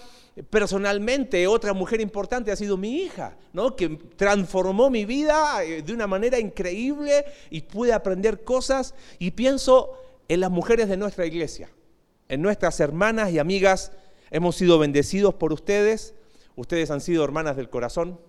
Personalmente, 0.50 1.48
otra 1.48 1.74
mujer 1.74 2.00
importante 2.00 2.52
ha 2.52 2.56
sido 2.56 2.78
mi 2.78 3.02
hija, 3.02 3.36
¿no? 3.52 3.76
que 3.76 3.90
transformó 4.16 4.90
mi 4.90 5.04
vida 5.04 5.62
eh, 5.64 5.82
de 5.82 5.94
una 5.94 6.08
manera 6.08 6.40
increíble 6.40 7.26
y 7.50 7.62
pude 7.62 7.92
aprender 7.92 8.46
cosas. 8.46 8.96
Y 9.18 9.32
pienso 9.32 9.92
en 10.30 10.40
las 10.40 10.50
mujeres 10.50 10.88
de 10.88 10.96
nuestra 10.96 11.26
iglesia, 11.26 11.70
en 12.30 12.42
nuestras 12.42 12.80
hermanas 12.80 13.32
y 13.32 13.40
amigas. 13.40 13.92
Hemos 14.32 14.56
sido 14.56 14.80
bendecidos 14.80 15.34
por 15.34 15.52
ustedes. 15.52 16.14
Ustedes 16.56 16.92
han 16.92 17.02
sido 17.02 17.24
hermanas 17.24 17.58
del 17.58 17.70
corazón, 17.70 18.20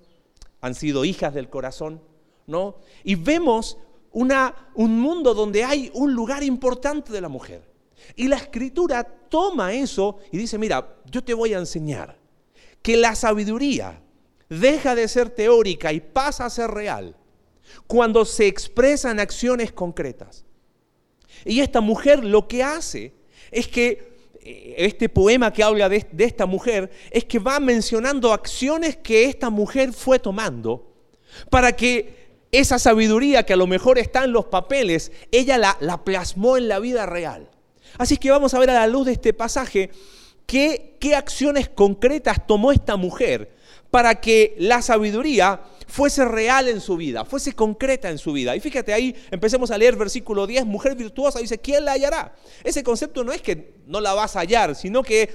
han 0.60 0.74
sido 0.74 1.04
hijas 1.04 1.34
del 1.34 1.48
corazón, 1.48 2.00
¿no? 2.46 2.76
Y 3.04 3.14
vemos 3.14 3.78
un 4.12 5.00
mundo 5.00 5.34
donde 5.34 5.64
hay 5.64 5.90
un 5.94 6.14
lugar 6.14 6.42
importante 6.42 7.12
de 7.12 7.20
la 7.20 7.28
mujer. 7.28 7.68
Y 8.16 8.28
la 8.28 8.36
escritura 8.36 9.04
toma 9.04 9.72
eso 9.72 10.18
y 10.32 10.38
dice, 10.38 10.58
mira, 10.58 10.96
yo 11.06 11.22
te 11.22 11.34
voy 11.34 11.54
a 11.54 11.58
enseñar 11.58 12.18
que 12.82 12.96
la 12.96 13.14
sabiduría 13.14 14.00
deja 14.48 14.94
de 14.94 15.06
ser 15.06 15.30
teórica 15.30 15.92
y 15.92 16.00
pasa 16.00 16.46
a 16.46 16.50
ser 16.50 16.70
real 16.70 17.16
cuando 17.86 18.24
se 18.24 18.46
expresa 18.46 19.10
en 19.10 19.20
acciones 19.20 19.72
concretas. 19.72 20.44
Y 21.44 21.60
esta 21.60 21.80
mujer 21.80 22.24
lo 22.24 22.48
que 22.48 22.62
hace 22.62 23.14
es 23.50 23.68
que 23.68 24.10
eh, 24.42 24.74
este 24.78 25.08
poema 25.08 25.52
que 25.52 25.62
habla 25.62 25.88
de, 25.88 26.06
esta 26.18 26.46
mujer 26.46 26.90
es 27.10 27.24
que 27.24 27.38
va 27.38 27.60
mencionando 27.60 28.32
acciones 28.32 28.96
que 28.96 29.24
esta 29.24 29.50
mujer 29.50 29.92
fue 29.92 30.18
tomando 30.18 30.86
para 31.50 31.72
que 31.72 32.20
esa 32.52 32.78
sabiduría 32.78 33.44
que 33.44 33.52
a 33.52 33.56
lo 33.56 33.66
mejor 33.66 33.98
está 33.98 34.24
en 34.24 34.32
los 34.32 34.46
papeles, 34.46 35.12
ella 35.30 35.56
la, 35.58 36.04
plasmó 36.04 36.56
en 36.56 36.68
la 36.68 36.80
vida 36.80 37.06
real. 37.06 37.48
Así 37.96 38.16
que 38.16 38.30
vamos 38.30 38.54
a 38.54 38.58
ver 38.58 38.70
a 38.70 38.74
la 38.74 38.86
luz 38.86 39.06
de 39.06 39.12
este 39.12 39.32
pasaje 39.32 39.90
qué 40.46 41.14
acciones 41.14 41.68
concretas 41.68 42.46
tomó 42.46 42.72
esta 42.72 42.96
mujer 42.96 43.59
para 43.90 44.20
que 44.20 44.54
la 44.58 44.82
sabiduría 44.82 45.60
fuese 45.86 46.24
real 46.24 46.68
en 46.68 46.80
su 46.80 46.96
vida, 46.96 47.24
fuese 47.24 47.52
concreta 47.52 48.08
en 48.08 48.18
su 48.18 48.32
vida. 48.32 48.54
Y 48.54 48.60
fíjate 48.60 48.92
ahí, 48.92 49.14
empecemos 49.30 49.70
a 49.70 49.78
leer 49.78 49.96
versículo 49.96 50.46
10, 50.46 50.64
mujer 50.64 50.94
virtuosa, 50.94 51.40
dice, 51.40 51.58
¿quién 51.58 51.84
la 51.84 51.92
hallará? 51.92 52.34
Ese 52.62 52.84
concepto 52.84 53.24
no 53.24 53.32
es 53.32 53.42
que 53.42 53.74
no 53.86 54.00
la 54.00 54.14
vas 54.14 54.36
a 54.36 54.40
hallar, 54.40 54.76
sino 54.76 55.02
que 55.02 55.30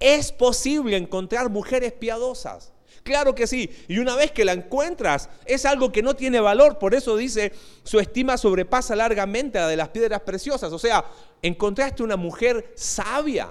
es 0.00 0.32
posible 0.32 0.96
encontrar 0.96 1.50
mujeres 1.50 1.92
piadosas. 1.92 2.72
Claro 3.02 3.34
que 3.34 3.46
sí. 3.46 3.70
Y 3.88 3.98
una 3.98 4.16
vez 4.16 4.32
que 4.32 4.44
la 4.44 4.52
encuentras, 4.52 5.30
es 5.46 5.64
algo 5.64 5.92
que 5.92 6.02
no 6.02 6.14
tiene 6.14 6.40
valor. 6.40 6.78
Por 6.78 6.94
eso 6.94 7.16
dice, 7.16 7.52
su 7.82 8.00
estima 8.00 8.36
sobrepasa 8.36 8.94
largamente 8.94 9.58
la 9.58 9.66
de 9.66 9.76
las 9.76 9.88
piedras 9.88 10.20
preciosas. 10.20 10.72
O 10.72 10.78
sea, 10.78 11.04
encontraste 11.40 12.02
una 12.02 12.16
mujer 12.16 12.72
sabia. 12.74 13.50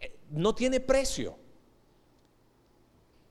Eh, 0.00 0.14
no 0.30 0.54
tiene 0.54 0.78
precio. 0.78 1.36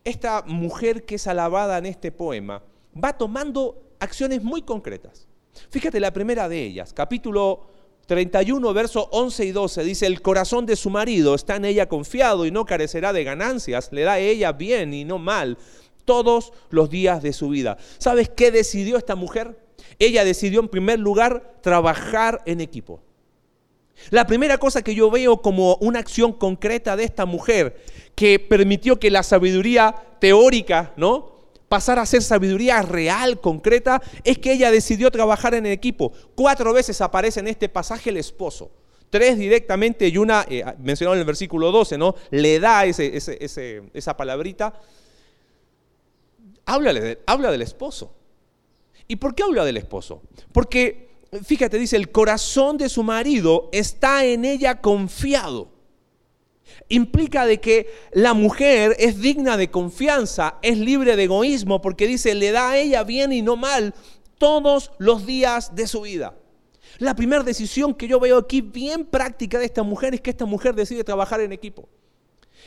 Esta 0.03 0.43
mujer 0.45 1.05
que 1.05 1.15
es 1.15 1.27
alabada 1.27 1.77
en 1.77 1.85
este 1.85 2.11
poema 2.11 2.61
va 3.01 3.17
tomando 3.17 3.81
acciones 3.99 4.43
muy 4.43 4.61
concretas. 4.61 5.27
Fíjate 5.69 5.99
la 5.99 6.11
primera 6.11 6.49
de 6.49 6.61
ellas, 6.61 6.93
capítulo 6.93 7.67
31, 8.07 8.73
versos 8.73 9.07
11 9.11 9.45
y 9.45 9.51
12, 9.51 9.83
dice, 9.83 10.05
el 10.05 10.21
corazón 10.21 10.65
de 10.65 10.75
su 10.75 10.89
marido 10.89 11.35
está 11.35 11.55
en 11.55 11.65
ella 11.65 11.87
confiado 11.87 12.45
y 12.45 12.51
no 12.51 12.65
carecerá 12.65 13.13
de 13.13 13.23
ganancias, 13.23 13.89
le 13.93 14.01
da 14.01 14.13
a 14.13 14.19
ella 14.19 14.51
bien 14.51 14.93
y 14.93 15.05
no 15.05 15.19
mal 15.19 15.57
todos 16.03 16.51
los 16.69 16.89
días 16.89 17.23
de 17.23 17.31
su 17.31 17.49
vida. 17.49 17.77
¿Sabes 17.97 18.29
qué 18.29 18.51
decidió 18.51 18.97
esta 18.97 19.15
mujer? 19.15 19.57
Ella 19.99 20.25
decidió 20.25 20.59
en 20.59 20.67
primer 20.67 20.99
lugar 20.99 21.59
trabajar 21.61 22.41
en 22.45 22.59
equipo. 22.59 23.02
La 24.09 24.27
primera 24.27 24.57
cosa 24.57 24.81
que 24.81 24.95
yo 24.95 25.09
veo 25.09 25.41
como 25.41 25.75
una 25.75 25.99
acción 25.99 26.33
concreta 26.33 26.95
de 26.95 27.03
esta 27.03 27.25
mujer 27.25 27.81
que 28.15 28.39
permitió 28.39 28.99
que 28.99 29.11
la 29.11 29.23
sabiduría 29.23 29.95
teórica, 30.19 30.93
¿no? 30.97 31.33
pasar 31.73 31.97
a 31.97 32.05
ser 32.05 32.21
sabiduría 32.21 32.83
real, 32.83 33.41
concreta, 33.41 33.99
es 34.23 34.37
que 34.37 34.53
ella 34.53 34.69
decidió 34.69 35.09
trabajar 35.09 35.55
en 35.55 35.65
equipo. 35.65 36.13
Cuatro 36.35 36.71
veces 36.71 37.01
aparece 37.01 37.39
en 37.39 37.47
este 37.47 37.67
pasaje 37.67 38.11
el 38.11 38.17
esposo. 38.17 38.69
Tres 39.09 39.39
directamente 39.39 40.07
y 40.07 40.19
una, 40.19 40.45
eh, 40.47 40.63
mencionado 40.77 41.15
en 41.15 41.21
el 41.21 41.25
versículo 41.25 41.71
12, 41.71 41.97
¿no? 41.97 42.13
Le 42.29 42.59
da 42.59 42.85
ese, 42.85 43.17
esa 43.91 44.15
palabrita. 44.15 44.79
Háblale, 46.65 47.21
habla 47.25 47.49
del 47.49 47.63
esposo. 47.63 48.13
¿Y 49.07 49.15
por 49.15 49.33
qué 49.33 49.41
habla 49.41 49.65
del 49.65 49.77
esposo? 49.77 50.21
Porque, 50.51 51.09
fíjate, 51.43 51.79
dice, 51.79 51.95
el 51.95 52.11
corazón 52.11 52.77
de 52.77 52.89
su 52.89 53.03
marido 53.03 53.69
está 53.71 54.25
en 54.25 54.45
ella 54.45 54.81
confiado 54.81 55.73
implica 56.89 57.45
de 57.45 57.59
que 57.59 57.87
la 58.11 58.33
mujer 58.33 58.95
es 58.99 59.19
digna 59.19 59.57
de 59.57 59.71
confianza, 59.71 60.57
es 60.61 60.77
libre 60.77 61.15
de 61.15 61.23
egoísmo, 61.23 61.81
porque 61.81 62.07
dice, 62.07 62.35
le 62.35 62.51
da 62.51 62.71
a 62.71 62.77
ella 62.77 63.03
bien 63.03 63.31
y 63.31 63.41
no 63.41 63.55
mal 63.55 63.93
todos 64.37 64.91
los 64.97 65.25
días 65.25 65.75
de 65.75 65.87
su 65.87 66.01
vida. 66.01 66.35
La 66.99 67.15
primera 67.15 67.43
decisión 67.43 67.93
que 67.93 68.07
yo 68.07 68.19
veo 68.19 68.37
aquí 68.37 68.61
bien 68.61 69.05
práctica 69.05 69.57
de 69.57 69.65
esta 69.65 69.83
mujer 69.83 70.13
es 70.13 70.21
que 70.21 70.29
esta 70.29 70.45
mujer 70.45 70.75
decide 70.75 71.03
trabajar 71.03 71.41
en 71.41 71.51
equipo. 71.51 71.89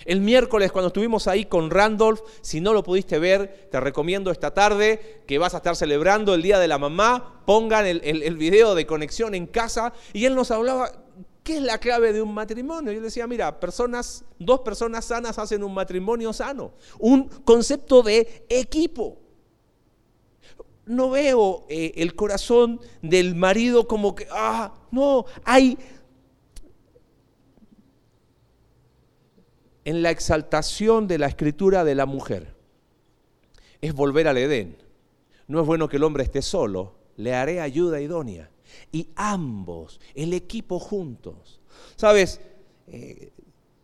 El 0.05 0.21
miércoles 0.21 0.73
cuando 0.73 0.88
estuvimos 0.88 1.26
ahí 1.26 1.47
con 1.47 1.71
Randolph, 1.71 2.21
si 2.41 2.61
no 2.61 2.73
lo 2.73 2.83
pudiste 2.83 3.19
ver, 3.19 3.69
te 3.71 3.81
recomiendo 3.81 4.31
esta 4.31 4.53
tarde 4.53 5.23
que 5.26 5.38
vas 5.38 5.55
a 5.55 5.59
estar 5.59 5.76
celebrando 5.76 6.35
el 6.35 6.43
Día 6.43 6.59
de 6.59 6.69
la 6.69 6.79
Mamá, 6.79 7.43
pongan 7.47 7.87
el, 7.87 8.00
el 8.05 8.37
video 8.37 8.75
de 8.75 8.87
conexión 8.87 9.35
en 9.35 9.47
casa 9.47 9.93
y 10.12 10.25
él 10.25 10.35
nos 10.35 10.50
hablaba 10.50 10.93
¿Qué 11.47 11.59
es 11.59 11.62
la 11.62 11.79
clave 11.79 12.12
de 12.12 12.21
un 12.21 12.35
matrimonio? 12.35 12.91
Yo 12.91 13.00
decía, 13.00 13.25
mira, 13.29 13.61
personas, 13.61 14.25
dos 14.37 14.62
personas 14.62 15.05
sanas 15.05 15.38
hacen 15.38 15.62
un 15.62 15.73
matrimonio 15.73 16.33
sano. 16.33 16.73
Un 16.99 17.29
concepto 17.29 18.03
de 18.03 18.45
equipo. 18.49 19.17
No 20.87 21.11
veo 21.11 21.65
eh, 21.69 21.93
el 21.99 22.17
corazón 22.17 22.81
del 23.00 23.37
marido 23.37 23.87
como 23.87 24.17
que, 24.17 24.26
ah, 24.33 24.75
no, 24.91 25.25
hay 25.45 25.79
en 29.87 30.02
la 30.02 30.11
exaltación 30.11 31.07
de 31.07 31.16
la 31.16 31.28
escritura 31.28 31.85
de 31.85 31.95
la 31.95 32.07
mujer. 32.07 32.55
Es 33.81 33.95
volver 33.95 34.26
al 34.26 34.37
Edén. 34.37 34.76
No 35.47 35.61
es 35.61 35.66
bueno 35.66 35.88
que 35.88 35.97
el 35.97 36.02
hombre 36.02 36.25
esté 36.25 36.43
solo, 36.43 36.97
le 37.16 37.33
haré 37.35 37.61
ayuda 37.61 38.00
idónea 38.00 38.50
y 38.90 39.09
ambos, 39.14 40.00
el 40.16 40.35
equipo 40.35 40.81
juntos. 40.81 41.61
Sabes, 41.95 42.40
eh, 42.88 43.31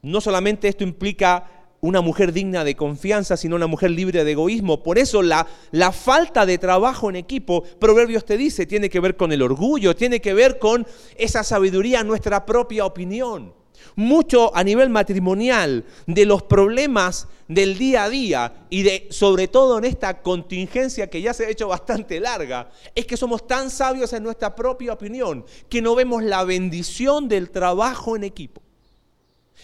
no 0.03 0.21
solamente 0.21 0.67
esto 0.67 0.83
implica 0.83 1.69
una 1.81 2.01
mujer 2.01 2.33
digna 2.33 2.65
de 2.65 2.75
confianza, 2.75 3.37
sino 3.37 3.55
una 3.55 3.69
mujer 3.69 3.93
libre 3.93 4.25
de 4.25 4.33
egoísmo. 4.33 4.83
Por 4.83 4.99
eso 4.99 5.23
la, 5.23 5.47
la 5.71 5.93
falta 5.93 6.45
de 6.47 6.59
trabajo 6.59 7.11
en 7.11 7.17
equipo, 7.17 7.63
Proverbios 7.63 8.25
te 8.25 8.37
dice, 8.37 8.67
tiene 8.67 8.91
que 8.91 8.99
ver 8.99 9.17
con 9.17 9.31
el 9.31 9.41
orgullo, 9.41 9.95
tiene 9.95 10.21
que 10.21 10.35
ver 10.35 10.59
con 10.59 10.85
esa 11.17 11.45
sabiduría, 11.45 12.03
nuestra 12.03 12.45
propia 12.45 12.85
opinión 12.85 13.62
mucho 13.97 14.55
a 14.57 14.65
nivel 14.65 14.91
matrimonial 14.91 15.85
de 16.07 16.27
los 16.27 16.43
problemas 16.43 17.29
del 17.49 17.77
día 17.77 18.05
a 18.05 18.09
día 18.09 18.53
y 18.71 18.83
de 18.83 19.09
sobre 19.11 19.49
todo 19.49 19.79
en 19.79 19.85
esta 19.85 20.23
contingencia 20.23 21.11
que 21.11 21.21
ya 21.21 21.35
se 21.35 21.47
ha 21.47 21.51
hecho 21.51 21.69
bastante 21.69 22.19
larga, 22.21 22.71
es 22.95 23.07
que 23.07 23.17
somos 23.17 23.47
tan 23.47 23.71
sabios 23.71 24.13
en 24.13 24.23
nuestra 24.23 24.55
propia 24.55 24.93
opinión 24.93 25.45
que 25.69 25.83
no 25.83 25.95
vemos 25.95 26.23
la 26.23 26.45
bendición 26.45 27.29
del 27.29 27.51
trabajo 27.51 28.17
en 28.17 28.25
equipo. 28.25 28.63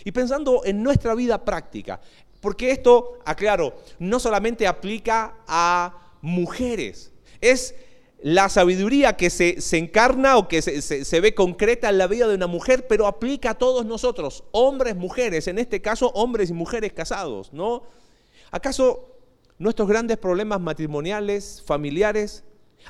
Y 0.05 0.13
pensando 0.13 0.63
en 0.65 0.83
nuestra 0.83 1.15
vida 1.15 1.45
práctica, 1.45 2.01
porque 2.41 2.71
esto, 2.71 3.19
aclaro, 3.25 3.75
no 3.99 4.21
solamente 4.21 4.67
aplica 4.67 5.35
a 5.47 5.95
mujeres, 6.21 7.13
es 7.41 7.75
la 8.21 8.49
sabiduría 8.49 9.17
que 9.17 9.31
se, 9.31 9.59
encarna 9.77 10.37
o 10.39 10.49
que 10.49 10.61
se, 10.61 11.21
ve 11.21 11.35
concreta 11.35 11.89
en 11.89 11.99
la 11.99 12.09
vida 12.09 12.27
de 12.27 12.35
una 12.35 12.49
mujer, 12.49 12.87
pero 12.89 13.07
aplica 13.07 13.51
a 13.51 13.59
todos 13.59 13.87
nosotros, 13.87 14.45
hombres, 14.51 14.97
mujeres, 14.97 15.47
en 15.47 15.59
este 15.59 15.81
caso 15.81 16.11
hombres 16.15 16.51
y 16.51 16.53
mujeres 16.53 16.93
casados, 16.93 17.53
¿no? 17.53 17.85
¿Acaso 18.51 19.15
nuestros 19.59 19.89
grandes 19.89 20.19
problemas 20.19 20.61
matrimoniales, 20.61 21.63
familiares, 21.65 22.43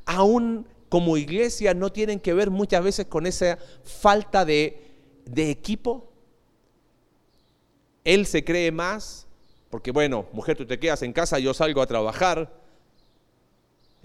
aún 0.06 0.66
como 0.88 1.18
iglesia, 1.18 1.74
no 1.74 1.92
tienen 1.92 2.20
que 2.20 2.32
ver 2.32 2.50
muchas 2.50 2.82
veces 2.82 3.06
con 3.06 3.26
esa 3.26 3.58
falta 3.84 4.46
de, 4.46 4.82
de 5.26 5.50
equipo? 5.50 6.10
Él 8.02 8.24
se 8.24 8.44
cree 8.44 8.72
más, 8.72 9.26
porque 9.68 9.90
bueno, 9.90 10.24
mujer, 10.32 10.56
tú 10.56 10.64
te 10.64 10.78
quedas 10.78 11.02
en 11.02 11.12
casa, 11.12 11.38
yo 11.38 11.52
salgo 11.52 11.82
a 11.82 11.86
trabajar. 11.86 12.57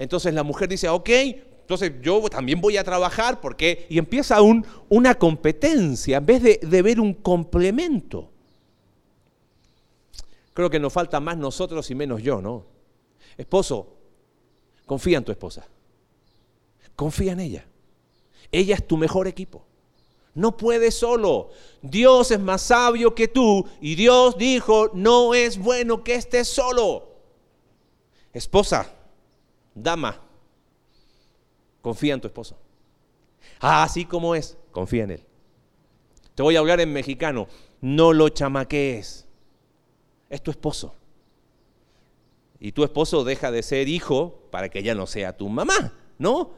Entonces 0.04 0.34
la 0.34 0.44
mujer 0.44 0.68
dice, 0.68 0.90
ok, 0.90 1.10
entonces 1.10 1.94
yo 2.02 2.22
también 2.30 2.60
voy 2.60 2.76
a 2.76 2.84
trabajar 2.84 3.40
porque... 3.40 3.88
Y 3.90 3.98
empieza 3.98 4.42
un, 4.42 4.66
una 4.90 5.16
competencia 5.16 6.18
en 6.18 6.26
vez 6.26 6.44
de, 6.44 6.60
de 6.62 6.82
ver 6.82 7.00
un 7.00 7.14
complemento. 7.14 8.30
Creo 10.54 10.70
que 10.70 10.80
nos 10.80 10.92
falta 10.92 11.22
más 11.22 11.38
nosotros 11.38 11.90
y 11.90 11.96
menos 11.96 12.22
yo, 12.22 12.42
¿no? 12.42 12.66
Esposo, 13.38 13.96
confía 14.86 15.18
en 15.20 15.24
tu 15.24 15.32
esposa. 15.32 15.66
Confía 16.98 17.32
en 17.32 17.40
ella. 17.40 17.66
Ella 18.52 18.76
es 18.76 18.86
tu 18.86 18.98
mejor 18.98 19.28
equipo. 19.28 19.66
No 20.36 20.58
puedes 20.58 20.96
solo. 20.96 21.50
Dios 21.82 22.30
es 22.32 22.40
más 22.42 22.62
sabio 22.62 23.16
que 23.16 23.30
tú 23.30 23.66
y 23.80 23.96
Dios 23.96 24.38
dijo, 24.38 24.92
no 24.94 25.34
es 25.34 25.58
bueno 25.58 26.04
que 26.04 26.16
estés 26.16 26.50
solo. 26.50 27.08
Esposa, 28.34 28.92
dama, 29.76 30.22
confía 31.82 32.14
en 32.14 32.22
tu 32.22 32.28
esposo. 32.28 32.58
Así 33.60 34.06
como 34.06 34.36
es, 34.36 34.58
confía 34.72 35.04
en 35.04 35.12
él. 35.12 35.24
Te 36.36 36.44
voy 36.44 36.56
a 36.56 36.60
hablar 36.60 36.80
en 36.82 36.92
mexicano, 36.92 37.48
no 37.82 38.14
lo 38.14 38.30
chamaquees. 38.30 39.28
Es 40.30 40.42
tu 40.42 40.52
esposo. 40.52 40.96
Y 42.60 42.72
tu 42.72 42.84
esposo 42.84 43.24
deja 43.24 43.52
de 43.52 43.62
ser 43.62 43.88
hijo 43.88 44.48
para 44.50 44.70
que 44.70 44.80
ella 44.80 44.96
no 44.96 45.06
sea 45.06 45.36
tu 45.36 45.50
mamá, 45.50 45.94
¿no? 46.18 46.52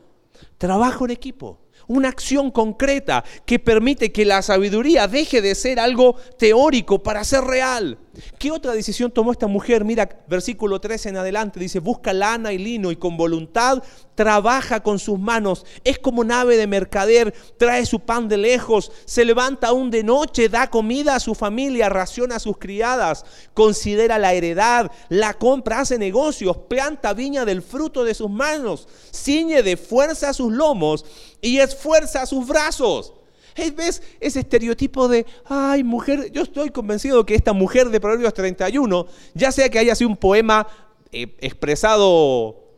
Trabajo 0.57 1.05
en 1.05 1.11
equipo 1.11 1.59
una 1.87 2.09
acción 2.09 2.51
concreta 2.51 3.23
que 3.45 3.59
permite 3.59 4.11
que 4.11 4.25
la 4.25 4.41
sabiduría 4.41 5.07
deje 5.07 5.41
de 5.41 5.55
ser 5.55 5.79
algo 5.79 6.15
teórico 6.37 7.03
para 7.03 7.23
ser 7.23 7.43
real. 7.43 7.97
¿Qué 8.37 8.51
otra 8.51 8.73
decisión 8.73 9.11
tomó 9.11 9.31
esta 9.31 9.47
mujer? 9.47 9.83
Mira, 9.83 10.09
versículo 10.27 10.79
13 10.79 11.09
en 11.09 11.17
adelante, 11.17 11.59
dice, 11.59 11.79
busca 11.79 12.13
lana 12.13 12.53
y 12.53 12.57
lino 12.57 12.91
y 12.91 12.95
con 12.95 13.17
voluntad 13.17 13.83
trabaja 14.15 14.81
con 14.81 14.97
sus 14.97 15.19
manos. 15.19 15.65
Es 15.83 15.99
como 15.99 16.23
nave 16.23 16.57
de 16.57 16.67
mercader, 16.67 17.33
trae 17.57 17.85
su 17.85 17.99
pan 17.99 18.27
de 18.27 18.37
lejos, 18.37 18.91
se 19.05 19.25
levanta 19.25 19.67
aún 19.67 19.91
de 19.91 20.03
noche, 20.03 20.49
da 20.49 20.69
comida 20.69 21.15
a 21.15 21.19
su 21.19 21.35
familia, 21.35 21.89
raciona 21.89 22.37
a 22.37 22.39
sus 22.39 22.57
criadas, 22.57 23.25
considera 23.53 24.17
la 24.17 24.33
heredad, 24.33 24.91
la 25.09 25.33
compra, 25.33 25.81
hace 25.81 25.97
negocios, 25.97 26.57
planta 26.69 27.13
viña 27.13 27.45
del 27.45 27.61
fruto 27.61 28.03
de 28.03 28.13
sus 28.13 28.29
manos, 28.29 28.87
ciñe 29.13 29.61
de 29.61 29.77
fuerza 29.77 30.33
sus 30.33 30.51
lomos 30.51 31.05
y 31.41 31.59
esfuerza 31.59 32.25
sus 32.25 32.47
brazos. 32.47 33.13
¿Ves 33.55 34.03
ese 34.19 34.41
estereotipo 34.41 35.07
de, 35.07 35.25
ay, 35.45 35.83
mujer? 35.83 36.31
Yo 36.31 36.43
estoy 36.43 36.69
convencido 36.69 37.25
que 37.25 37.35
esta 37.35 37.53
mujer 37.53 37.89
de 37.89 37.99
Proverbios 37.99 38.33
31, 38.33 39.07
ya 39.33 39.51
sea 39.51 39.69
que 39.69 39.79
haya 39.79 39.95
sido 39.95 40.09
un 40.09 40.17
poema 40.17 40.67
eh, 41.11 41.35
expresado, 41.39 42.73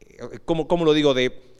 eh, 0.00 0.38
¿cómo, 0.44 0.84
lo 0.84 0.92
digo?, 0.92 1.14
de 1.14 1.50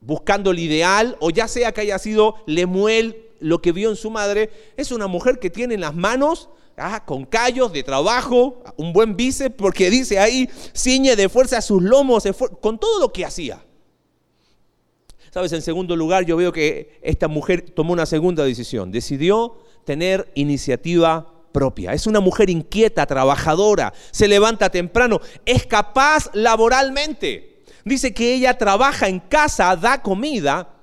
buscando 0.00 0.52
el 0.52 0.58
ideal, 0.60 1.16
o 1.20 1.30
ya 1.30 1.48
sea 1.48 1.72
que 1.72 1.80
haya 1.80 1.98
sido 1.98 2.36
Lemuel 2.46 3.24
lo 3.40 3.60
que 3.60 3.72
vio 3.72 3.90
en 3.90 3.96
su 3.96 4.10
madre, 4.10 4.50
es 4.76 4.92
una 4.92 5.08
mujer 5.08 5.38
que 5.38 5.50
tiene 5.50 5.74
en 5.74 5.80
las 5.80 5.94
manos 5.94 6.48
ah, 6.76 7.04
con 7.04 7.24
callos 7.24 7.72
de 7.72 7.82
trabajo, 7.82 8.62
un 8.76 8.92
buen 8.92 9.16
bíceps, 9.16 9.56
porque 9.56 9.90
dice 9.90 10.18
ahí, 10.18 10.48
ciñe 10.74 11.16
de 11.16 11.28
fuerza 11.28 11.60
sus 11.60 11.82
lomos, 11.82 12.24
con 12.60 12.78
todo 12.78 13.00
lo 13.00 13.12
que 13.12 13.24
hacía. 13.24 13.64
Sabes, 15.36 15.52
en 15.52 15.60
segundo 15.60 15.96
lugar, 15.96 16.24
yo 16.24 16.34
veo 16.38 16.50
que 16.50 16.98
esta 17.02 17.28
mujer 17.28 17.60
tomó 17.60 17.92
una 17.92 18.06
segunda 18.06 18.42
decisión. 18.42 18.90
Decidió 18.90 19.58
tener 19.84 20.32
iniciativa 20.34 21.30
propia. 21.52 21.92
Es 21.92 22.06
una 22.06 22.20
mujer 22.20 22.48
inquieta, 22.48 23.04
trabajadora, 23.04 23.92
se 24.12 24.28
levanta 24.28 24.70
temprano, 24.70 25.20
es 25.44 25.66
capaz 25.66 26.30
laboralmente. 26.32 27.60
Dice 27.84 28.14
que 28.14 28.32
ella 28.32 28.56
trabaja 28.56 29.08
en 29.08 29.20
casa, 29.20 29.76
da 29.76 30.00
comida, 30.00 30.74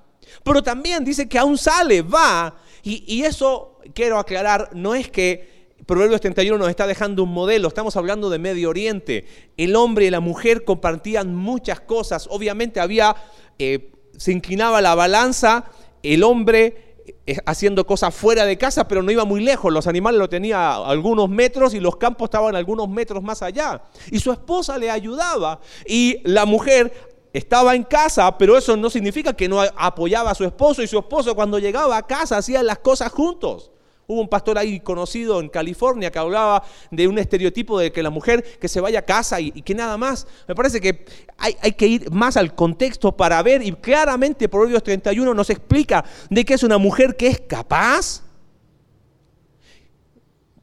pero 0.43 0.61
también 0.61 1.03
dice 1.03 1.27
que 1.27 1.39
aún 1.39 1.57
sale, 1.57 2.03
va. 2.03 2.55
Y, 2.83 3.23
eso, 3.23 3.79
quiero 3.95 4.19
aclarar, 4.19 4.69
no 4.75 4.93
es 4.93 5.09
que 5.09 5.73
Proverbios 5.87 6.21
31 6.21 6.59
nos 6.59 6.69
está 6.69 6.85
dejando 6.85 7.23
un 7.23 7.33
modelo, 7.33 7.69
estamos 7.69 7.97
hablando 7.97 8.29
de 8.29 8.37
Medio 8.37 8.69
Oriente. 8.69 9.25
El 9.57 9.75
hombre 9.75 10.05
y 10.05 10.09
la 10.11 10.19
mujer 10.19 10.63
compartían 10.63 11.33
muchas 11.33 11.79
cosas, 11.79 12.27
obviamente 12.29 12.79
había 12.79 13.15
eh, 13.57 13.92
se 14.17 14.31
inclinaba 14.31 14.81
la 14.81 14.95
balanza, 14.95 15.65
el 16.01 16.23
hombre 16.23 16.95
eh, 17.25 17.37
haciendo 17.45 17.85
cosas 17.85 18.13
fuera 18.13 18.45
de 18.45 18.57
casa, 18.57 18.87
pero 18.87 19.03
no 19.03 19.11
iba 19.11 19.25
muy 19.25 19.41
lejos. 19.41 19.71
Los 19.71 19.87
animales 19.87 20.19
lo 20.19 20.29
tenía 20.29 20.71
a 20.71 20.89
algunos 20.89 21.29
metros 21.29 21.73
y 21.73 21.79
los 21.79 21.97
campos 21.97 22.27
estaban 22.27 22.55
algunos 22.55 22.87
metros 22.89 23.21
más 23.23 23.41
allá. 23.41 23.81
Y 24.11 24.19
su 24.19 24.31
esposa 24.31 24.77
le 24.77 24.89
ayudaba. 24.89 25.59
Y 25.85 26.19
la 26.23 26.45
mujer 26.45 27.11
estaba 27.33 27.75
en 27.75 27.83
casa, 27.83 28.37
pero 28.37 28.57
eso 28.57 28.77
no 28.77 28.89
significa 28.89 29.33
que 29.33 29.49
no 29.49 29.61
apoyaba 29.61 30.31
a 30.31 30.35
su 30.35 30.45
esposo. 30.45 30.81
Y 30.81 30.87
su 30.87 30.97
esposo 30.97 31.35
cuando 31.35 31.59
llegaba 31.59 31.97
a 31.97 32.07
casa 32.07 32.37
hacían 32.37 32.65
las 32.65 32.79
cosas 32.79 33.11
juntos. 33.11 33.72
Hubo 34.05 34.19
un 34.19 34.27
pastor 34.27 34.57
ahí 34.57 34.81
conocido 34.81 35.39
en 35.39 35.47
California 35.47 36.11
que 36.11 36.19
hablaba 36.19 36.63
de 36.91 37.07
un 37.07 37.17
estereotipo 37.17 37.79
de 37.79 37.91
que 37.93 38.03
la 38.03 38.09
mujer 38.09 38.43
que 38.59 38.67
se 38.67 38.81
vaya 38.81 38.99
a 38.99 39.03
casa 39.03 39.39
y, 39.39 39.51
que 39.51 39.73
nada 39.73 39.97
más. 39.97 40.27
Me 40.47 40.55
parece 40.55 40.81
que 40.81 41.05
hay, 41.37 41.71
que 41.71 41.87
ir 41.87 42.11
más 42.11 42.35
al 42.35 42.53
contexto 42.53 43.15
para 43.15 43.41
ver 43.41 43.61
y 43.61 43.71
claramente 43.71 44.49
Proverbios 44.49 44.83
31 44.83 45.33
nos 45.33 45.49
explica 45.49 46.03
de 46.29 46.43
que 46.43 46.53
es 46.53 46.63
una 46.63 46.77
mujer 46.77 47.15
que 47.15 47.27
es 47.27 47.39
capaz. 47.39 48.23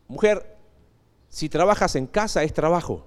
Mujer, 0.06 0.58
si 1.28 1.48
trabajas 1.48 1.96
en 1.96 2.06
casa 2.06 2.42
es 2.42 2.52
trabajo. 2.52 3.06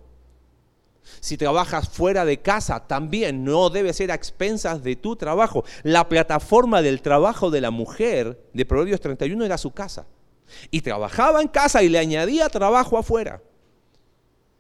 Si 1.20 1.38
trabajas 1.38 1.90
fuera 1.90 2.26
de 2.26 2.42
casa, 2.42 2.88
también 2.88 3.44
no 3.44 3.70
debe 3.70 3.94
ser 3.94 4.12
a 4.12 4.16
expensas 4.16 4.82
de 4.84 4.96
tu 4.96 5.16
trabajo. 5.16 5.64
La 5.84 6.10
plataforma 6.10 6.82
del 6.82 7.02
trabajo 7.02 7.52
de 7.52 7.62
la 7.62 7.72
mujer 7.72 8.50
de 8.54 8.66
Proverbios 8.66 9.00
31 9.00 9.46
era 9.46 9.58
su 9.58 9.72
casa. 9.72 10.08
Y 10.72 10.82
trabajaba 10.82 11.42
en 11.42 11.48
casa 11.48 11.84
y 11.84 11.90
le 11.90 12.00
añadía 12.00 12.50
trabajo 12.50 12.98
afuera. 12.98 13.42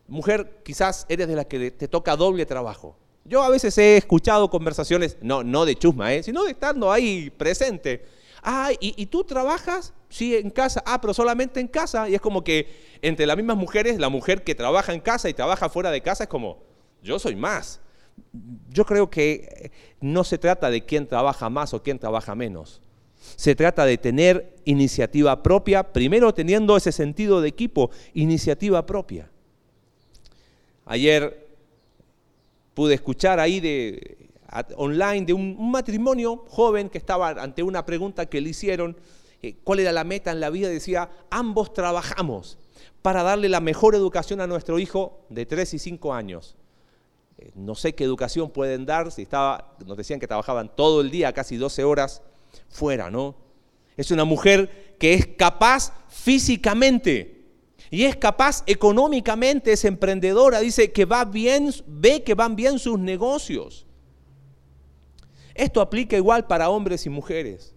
Mujer, 0.07 0.61
quizás 0.63 1.05
eres 1.09 1.27
de 1.27 1.35
la 1.35 1.45
que 1.45 1.71
te 1.71 1.87
toca 1.87 2.15
doble 2.15 2.45
trabajo. 2.45 2.97
Yo 3.25 3.41
a 3.41 3.49
veces 3.49 3.77
he 3.77 3.95
escuchado 3.97 4.49
conversaciones, 4.49 5.17
no, 5.21 5.43
no 5.43 5.65
de 5.65 5.75
chusma, 5.75 6.13
¿eh? 6.13 6.23
sino 6.23 6.43
de 6.43 6.51
estando 6.51 6.91
ahí 6.91 7.29
presente. 7.29 8.05
Ah, 8.41 8.71
¿y, 8.79 9.01
¿y, 9.01 9.05
tú 9.05 9.23
trabajas? 9.23 9.93
Sí, 10.09 10.35
en 10.35 10.49
casa. 10.49 10.83
Ah, 10.85 10.99
pero 10.99 11.13
solamente 11.13 11.61
en 11.61 11.67
casa. 11.67 12.09
Y 12.09 12.15
es 12.15 12.19
como 12.19 12.43
que 12.43 12.67
entre 13.01 13.25
las 13.25 13.37
mismas 13.37 13.55
mujeres, 13.55 13.97
la 13.97 14.09
mujer 14.09 14.43
que 14.43 14.53
trabaja 14.53 14.93
en 14.93 14.99
casa 14.99 15.29
y 15.29 15.33
trabaja 15.33 15.69
fuera 15.69 15.91
de 15.91 16.01
casa 16.01 16.25
es 16.25 16.29
como, 16.29 16.61
yo 17.01 17.17
soy 17.19 17.35
más. 17.35 17.79
Yo 18.69 18.85
creo 18.85 19.09
que 19.09 19.71
no 20.01 20.25
se 20.25 20.37
trata 20.37 20.69
de 20.69 20.83
quién 20.83 21.07
trabaja 21.07 21.49
más 21.49 21.73
o 21.73 21.81
quién 21.81 21.97
trabaja 21.97 22.35
menos. 22.35 22.81
Se 23.35 23.55
trata 23.55 23.85
de 23.85 23.97
tener 23.97 24.55
iniciativa 24.65 25.41
propia, 25.41 25.91
primero 25.93 26.33
teniendo 26.33 26.77
ese 26.77 26.91
sentido 26.91 27.41
de 27.41 27.49
equipo, 27.49 27.89
iniciativa 28.13 28.85
propia. 28.85 29.29
Ayer 30.85 31.47
pude 32.73 32.95
escuchar 32.95 33.39
ahí 33.39 33.59
de, 33.59 34.29
online 34.75 35.25
de 35.25 35.33
un, 35.33 35.71
matrimonio 35.71 36.45
joven 36.49 36.89
que 36.89 36.97
estaba 36.97 37.29
ante 37.29 37.63
una 37.63 37.85
pregunta 37.85 38.25
que 38.25 38.41
le 38.41 38.49
hicieron, 38.49 38.97
eh, 39.41 39.55
cuál 39.63 39.79
era 39.79 39.91
la 39.91 40.03
meta 40.03 40.31
en 40.31 40.39
la 40.39 40.49
vida, 40.49 40.69
decía, 40.69 41.09
ambos 41.29 41.73
trabajamos 41.73 42.57
para 43.01 43.23
darle 43.23 43.49
la 43.49 43.59
mejor 43.59 43.95
educación 43.95 44.41
a 44.41 44.47
nuestro 44.47 44.79
hijo 44.79 45.25
de 45.29 45.45
3 45.45 45.73
y 45.73 45.79
5 45.79 46.13
años. 46.13 46.55
Eh, 47.37 47.51
no 47.55 47.75
sé 47.75 47.95
qué 47.95 48.03
educación 48.03 48.49
pueden 48.49 48.85
dar, 48.85 49.11
si 49.11 49.23
estaba, 49.23 49.75
nos 49.85 49.97
decían 49.97 50.19
que 50.19 50.27
trabajaban 50.27 50.73
todo 50.75 51.01
el 51.01 51.11
día, 51.11 51.33
casi 51.33 51.57
12 51.57 51.83
horas, 51.83 52.21
fuera, 52.69 53.11
¿no? 53.11 53.35
Es 53.97 54.11
una 54.11 54.25
mujer 54.25 54.95
que 54.99 55.13
es 55.13 55.27
capaz 55.27 55.93
físicamente 56.09 57.43
y 57.89 58.05
es 58.05 58.15
capaz 58.15 58.63
económicamente, 58.65 59.73
es 59.73 59.85
emprendedora, 59.85 60.59
dice 60.59 60.91
que 60.91 61.05
va 61.05 61.25
bien, 61.25 61.71
ve 61.85 62.23
que 62.23 62.33
van 62.33 62.55
bien 62.55 62.79
sus 62.79 62.97
negocios. 62.97 63.85
Esto 65.53 65.81
aplica 65.81 66.17
igual 66.17 66.47
para 66.47 66.69
hombres 66.69 67.05
y 67.05 67.09
mujeres. 67.09 67.75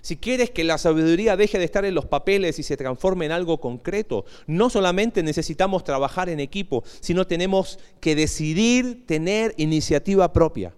Si 0.00 0.16
quieres 0.16 0.50
que 0.50 0.64
la 0.64 0.78
sabiduría 0.78 1.36
deje 1.36 1.60
de 1.60 1.64
estar 1.64 1.84
en 1.84 1.94
los 1.94 2.06
papeles 2.06 2.58
y 2.58 2.64
se 2.64 2.76
transforme 2.76 3.24
en 3.24 3.30
algo 3.30 3.60
concreto, 3.60 4.24
no 4.48 4.68
solamente 4.68 5.22
necesitamos 5.22 5.84
trabajar 5.84 6.28
en 6.28 6.40
equipo, 6.40 6.82
sino 6.98 7.24
tenemos 7.28 7.78
que 8.00 8.16
decidir 8.16 9.06
tener 9.06 9.54
iniciativa 9.58 10.32
propia. 10.32 10.74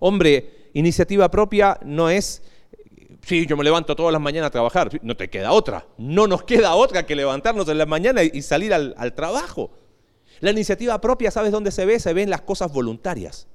Hombre, 0.00 0.57
Iniciativa 0.78 1.28
propia 1.28 1.76
no 1.84 2.08
es, 2.08 2.40
sí, 3.26 3.46
yo 3.46 3.56
me 3.56 3.64
levanto 3.64 3.96
todas 3.96 4.12
las 4.12 4.22
mañanas 4.22 4.46
a 4.46 4.50
trabajar, 4.52 4.88
no 5.02 5.16
te 5.16 5.28
queda 5.28 5.50
otra, 5.50 5.84
no 5.98 6.28
nos 6.28 6.44
queda 6.44 6.76
otra 6.76 7.04
que 7.04 7.16
levantarnos 7.16 7.68
en 7.68 7.78
la 7.78 7.84
mañana 7.84 8.22
y 8.22 8.40
salir 8.42 8.72
al, 8.72 9.12
trabajo. 9.16 9.72
La 10.38 10.52
iniciativa 10.52 11.00
propia, 11.00 11.32
¿sabes 11.32 11.50
dónde 11.50 11.72
se 11.72 11.84
ve? 11.84 11.98
Se 11.98 12.12
ve 12.12 12.22
en 12.22 12.30
las 12.30 12.42
cosas 12.42 12.72
voluntarias 12.72 13.48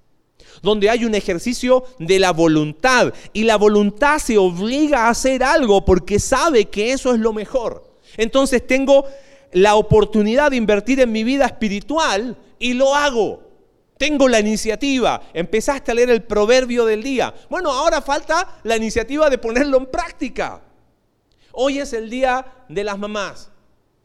donde 0.62 0.90
hay 0.90 1.06
un 1.06 1.16
ejercicio 1.16 1.86
de 1.98 2.20
la 2.20 2.32
voluntad 2.32 3.14
y 3.32 3.46
la 3.46 3.56
voluntad 3.56 4.20
se 4.20 4.38
obliga 4.38 5.06
a 5.06 5.12
hacer 5.12 5.46
algo 5.46 5.86
porque 5.86 6.20
sabe 6.20 6.66
que 6.66 6.92
eso 6.92 7.14
es 7.14 7.22
lo 7.22 7.32
mejor. 7.32 7.90
Entonces 8.18 8.68
tengo 8.68 9.06
la 9.54 9.76
oportunidad 9.76 10.52
de 10.52 10.58
invertir 10.58 11.00
en 11.00 11.14
mi 11.14 11.24
vida 11.24 11.46
espiritual 11.46 12.36
y 12.60 12.74
lo 12.74 12.94
hago. 12.94 13.53
Tengo 13.98 14.28
la 14.28 14.40
iniciativa. 14.40 15.22
Empezaste 15.34 15.92
a 15.92 15.94
leer 15.94 16.10
el 16.10 16.24
proverbio 16.24 16.86
del 16.86 17.04
día. 17.04 17.34
Bueno, 17.50 17.72
ahora 17.72 18.02
falta 18.02 18.60
la 18.64 18.76
iniciativa 18.76 19.30
de 19.30 19.38
ponerlo 19.38 19.78
en 19.78 19.86
práctica. 19.86 20.62
Hoy 21.54 21.80
es 21.80 21.94
el 21.94 22.10
día 22.10 22.66
de 22.68 22.84
las 22.84 22.98
mamás. 22.98 23.50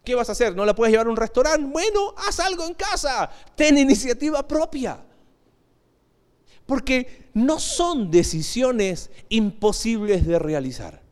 ¿Qué 0.05 0.15
vas 0.15 0.29
a 0.29 0.33
hacer? 0.33 0.55
¿No 0.55 0.65
la 0.65 0.75
puedes 0.75 0.93
llevar 0.93 1.07
a 1.07 1.11
un 1.11 1.17
restaurante? 1.17 1.69
Bueno, 1.71 2.15
haz 2.17 2.41
algo 2.41 2.65
en 2.67 2.75
casa. 2.75 3.31
Ten 3.55 3.77
iniciativa 3.77 4.47
propia. 4.47 4.99
Porque 6.67 7.31
no 7.35 7.59
son 7.59 8.11
decisiones 8.11 9.11
imposibles 9.31 10.27
de 10.27 10.39
realizar. 10.39 11.08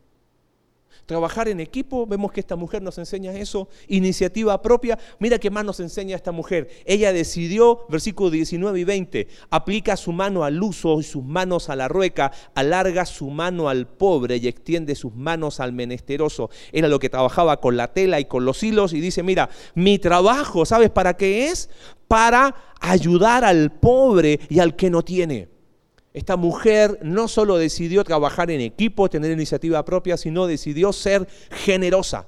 Trabajar 1.06 1.46
en 1.46 1.60
equipo, 1.60 2.04
vemos 2.04 2.32
que 2.32 2.40
esta 2.40 2.56
mujer 2.56 2.82
nos 2.82 2.98
enseña 2.98 3.32
eso, 3.32 3.68
iniciativa 3.86 4.60
propia. 4.60 4.98
Mira 5.20 5.38
qué 5.38 5.50
más 5.50 5.64
nos 5.64 5.78
enseña 5.78 6.16
esta 6.16 6.32
mujer. 6.32 6.68
Ella 6.84 7.12
decidió, 7.12 7.86
versículos 7.88 8.32
19 8.32 8.80
y 8.80 8.82
20, 8.84 9.28
aplica 9.50 9.96
su 9.96 10.10
mano 10.10 10.42
al 10.42 10.60
uso 10.60 10.98
y 10.98 11.04
sus 11.04 11.22
manos 11.22 11.70
a 11.70 11.76
la 11.76 11.86
rueca, 11.86 12.32
alarga 12.56 13.06
su 13.06 13.30
mano 13.30 13.68
al 13.68 13.86
pobre 13.86 14.38
y 14.38 14.48
extiende 14.48 14.96
sus 14.96 15.14
manos 15.14 15.60
al 15.60 15.72
menesteroso. 15.72 16.50
Era 16.72 16.88
lo 16.88 16.98
que 16.98 17.08
trabajaba 17.08 17.60
con 17.60 17.76
la 17.76 17.92
tela 17.92 18.18
y 18.18 18.24
con 18.24 18.44
los 18.44 18.64
hilos 18.64 18.92
y 18.92 19.00
dice, 19.00 19.22
mira, 19.22 19.48
mi 19.76 20.00
trabajo, 20.00 20.66
¿sabes 20.66 20.90
para 20.90 21.16
qué 21.16 21.46
es? 21.46 21.70
Para 22.08 22.56
ayudar 22.80 23.44
al 23.44 23.70
pobre 23.70 24.40
y 24.48 24.58
al 24.58 24.74
que 24.74 24.90
no 24.90 25.04
tiene. 25.04 25.55
Esta 26.16 26.38
mujer 26.38 26.98
no 27.02 27.28
solo 27.28 27.58
decidió 27.58 28.02
trabajar 28.02 28.50
en 28.50 28.62
equipo, 28.62 29.10
tener 29.10 29.30
iniciativa 29.30 29.84
propia, 29.84 30.16
sino 30.16 30.46
decidió 30.46 30.90
ser 30.94 31.28
generosa. 31.50 32.26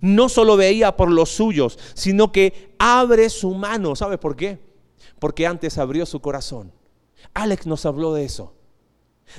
No 0.00 0.28
solo 0.28 0.56
veía 0.56 0.96
por 0.96 1.08
los 1.08 1.30
suyos, 1.30 1.78
sino 1.94 2.32
que 2.32 2.74
abre 2.80 3.30
su 3.30 3.54
mano. 3.54 3.94
¿Sabes 3.94 4.18
por 4.18 4.34
qué? 4.34 4.58
Porque 5.20 5.46
antes 5.46 5.78
abrió 5.78 6.04
su 6.04 6.18
corazón. 6.18 6.72
Alex 7.32 7.64
nos 7.64 7.86
habló 7.86 8.12
de 8.12 8.24
eso. 8.24 8.54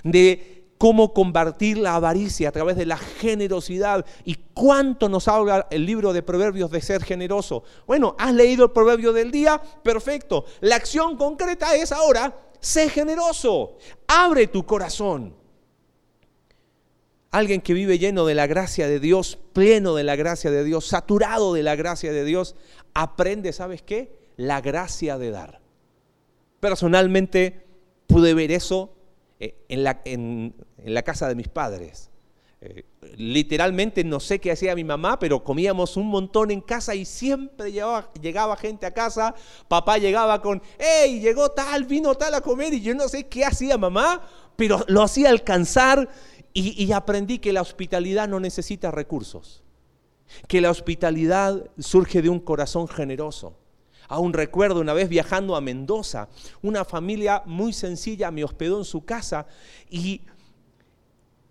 De 0.02 0.64
cómo 0.78 1.14
combatir 1.14 1.78
la 1.78 1.96
avaricia 1.96 2.48
a 2.48 2.54
través 2.54 2.78
de 2.78 2.86
la 2.86 2.96
generosidad. 2.96 4.06
¿Y 4.24 4.36
cuánto 4.54 5.10
nos 5.10 5.28
habla 5.28 5.68
el 5.72 5.86
libro 5.86 6.14
de 6.14 6.24
Proverbios 6.24 6.72
de 6.72 6.80
ser 6.80 7.04
generoso? 7.04 7.66
Bueno, 7.86 8.16
has 8.18 8.34
leído 8.34 8.64
el 8.64 8.72
proverbio 8.72 9.12
del 9.12 9.30
día, 9.30 9.62
perfecto. 9.84 10.46
La 10.62 10.78
acción 10.78 11.18
concreta 11.18 11.76
es 11.76 11.92
ahora 11.92 12.34
Sé 12.64 12.90
generoso, 12.90 13.78
abre 14.08 14.48
tu 14.48 14.66
corazón. 14.66 15.36
Alguien 17.30 17.60
que 17.60 17.74
vive 17.74 18.00
lleno 18.00 18.26
de 18.26 18.36
la 18.36 18.48
gracia 18.48 18.88
de 18.88 19.02
Dios, 19.02 19.38
pleno 19.52 19.96
de 19.96 20.06
la 20.06 20.16
gracia 20.16 20.50
de 20.50 20.64
Dios, 20.64 20.88
saturado 20.88 21.56
de 21.56 21.62
la 21.62 21.76
gracia 21.76 22.14
de 22.14 22.24
Dios, 22.24 22.56
aprende, 22.94 23.52
¿sabes 23.52 23.82
qué? 23.82 24.18
La 24.38 24.62
gracia 24.62 25.18
de 25.18 25.32
dar. 25.32 25.60
Personalmente 26.62 27.66
pude 28.08 28.34
ver 28.34 28.50
eso 28.50 28.96
eh, 29.42 29.56
en 29.68 29.84
la, 29.84 30.02
en 30.06 30.56
la 30.86 31.02
casa 31.02 31.28
de 31.28 31.36
mis 31.36 31.50
padres. 31.50 32.12
Literalmente 33.18 34.04
no 34.04 34.20
sé 34.20 34.40
qué 34.40 34.52
hacía 34.52 34.76
mi 34.76 34.84
mamá, 34.84 35.20
pero 35.20 35.44
comíamos 35.44 35.98
un 35.98 36.08
montón 36.08 36.52
en 36.52 36.62
casa 36.62 36.96
y 36.96 37.06
siempre 37.06 37.72
llegaba, 37.72 38.58
gente 38.58 38.86
a 38.86 38.94
casa. 38.94 39.36
Papá 39.68 39.98
llegaba 39.98 40.42
con, 40.42 40.62
hey, 40.80 41.20
llegó 41.20 41.50
tal, 41.52 41.86
vino 41.86 42.16
tal 42.16 42.34
a 42.34 42.42
comer 42.42 42.74
y 42.74 42.82
yo 42.82 42.96
no 42.96 43.08
sé 43.08 43.28
qué 43.28 43.46
hacía 43.46 43.78
mamá, 43.78 44.22
pero 44.56 44.84
lo 44.88 45.02
hacía 45.04 45.30
alcanzar 45.30 46.10
y 46.54 46.92
aprendí 46.92 47.40
que 47.40 47.54
la 47.54 47.62
hospitalidad 47.62 48.28
no 48.28 48.40
necesita 48.40 48.92
recursos, 48.92 49.64
que 50.48 50.62
la 50.62 50.70
hospitalidad 50.72 51.70
surge 51.80 52.22
de 52.22 52.30
un 52.30 52.40
corazón 52.40 52.88
generoso. 52.88 53.58
Aún 54.08 54.34
recuerdo 54.34 54.82
una 54.82 54.94
vez 54.94 55.10
viajando 55.10 55.56
a 55.56 55.62
Mendoza, 55.62 56.30
una 56.62 56.86
familia 56.86 57.42
muy 57.46 57.74
sencilla 57.74 58.32
me 58.32 58.44
hospedó 58.44 58.78
en 58.78 58.86
su 58.86 59.06
casa 59.06 59.48
y 59.90 60.22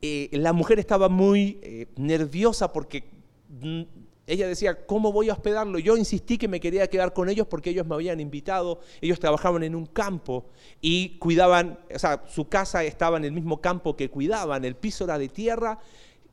eh, 0.02 0.28
la 0.32 0.52
mujer 0.52 0.80
estaba 0.80 1.08
muy 1.08 1.60
eh, 1.62 1.86
nerviosa 1.96 2.72
porque 2.72 3.04
mm, 3.48 3.82
ella 4.26 4.48
decía, 4.48 4.84
¿cómo 4.84 5.12
voy 5.12 5.30
a 5.30 5.32
hospedarlo? 5.32 5.78
Yo 5.78 5.96
insistí 5.96 6.38
que 6.38 6.48
me 6.48 6.58
quería 6.58 6.88
quedar 6.88 7.12
con 7.12 7.28
ellos 7.28 7.46
porque 7.46 7.70
ellos 7.70 7.86
me 7.86 7.94
habían 7.94 8.18
invitado, 8.18 8.80
ellos 9.00 9.20
trabajaban 9.20 9.62
en 9.62 9.76
un 9.76 9.86
campo 9.86 10.46
y 10.80 11.18
cuidaban, 11.18 11.78
o 11.94 11.98
sea, 12.00 12.24
su 12.28 12.48
casa 12.48 12.82
estaba 12.82 13.16
en 13.16 13.24
el 13.24 13.32
mismo 13.32 13.60
campo 13.60 13.94
que 13.96 14.10
cuidaban, 14.10 14.64
el 14.64 14.74
piso 14.74 15.04
era 15.04 15.18
de 15.18 15.28
tierra, 15.28 15.78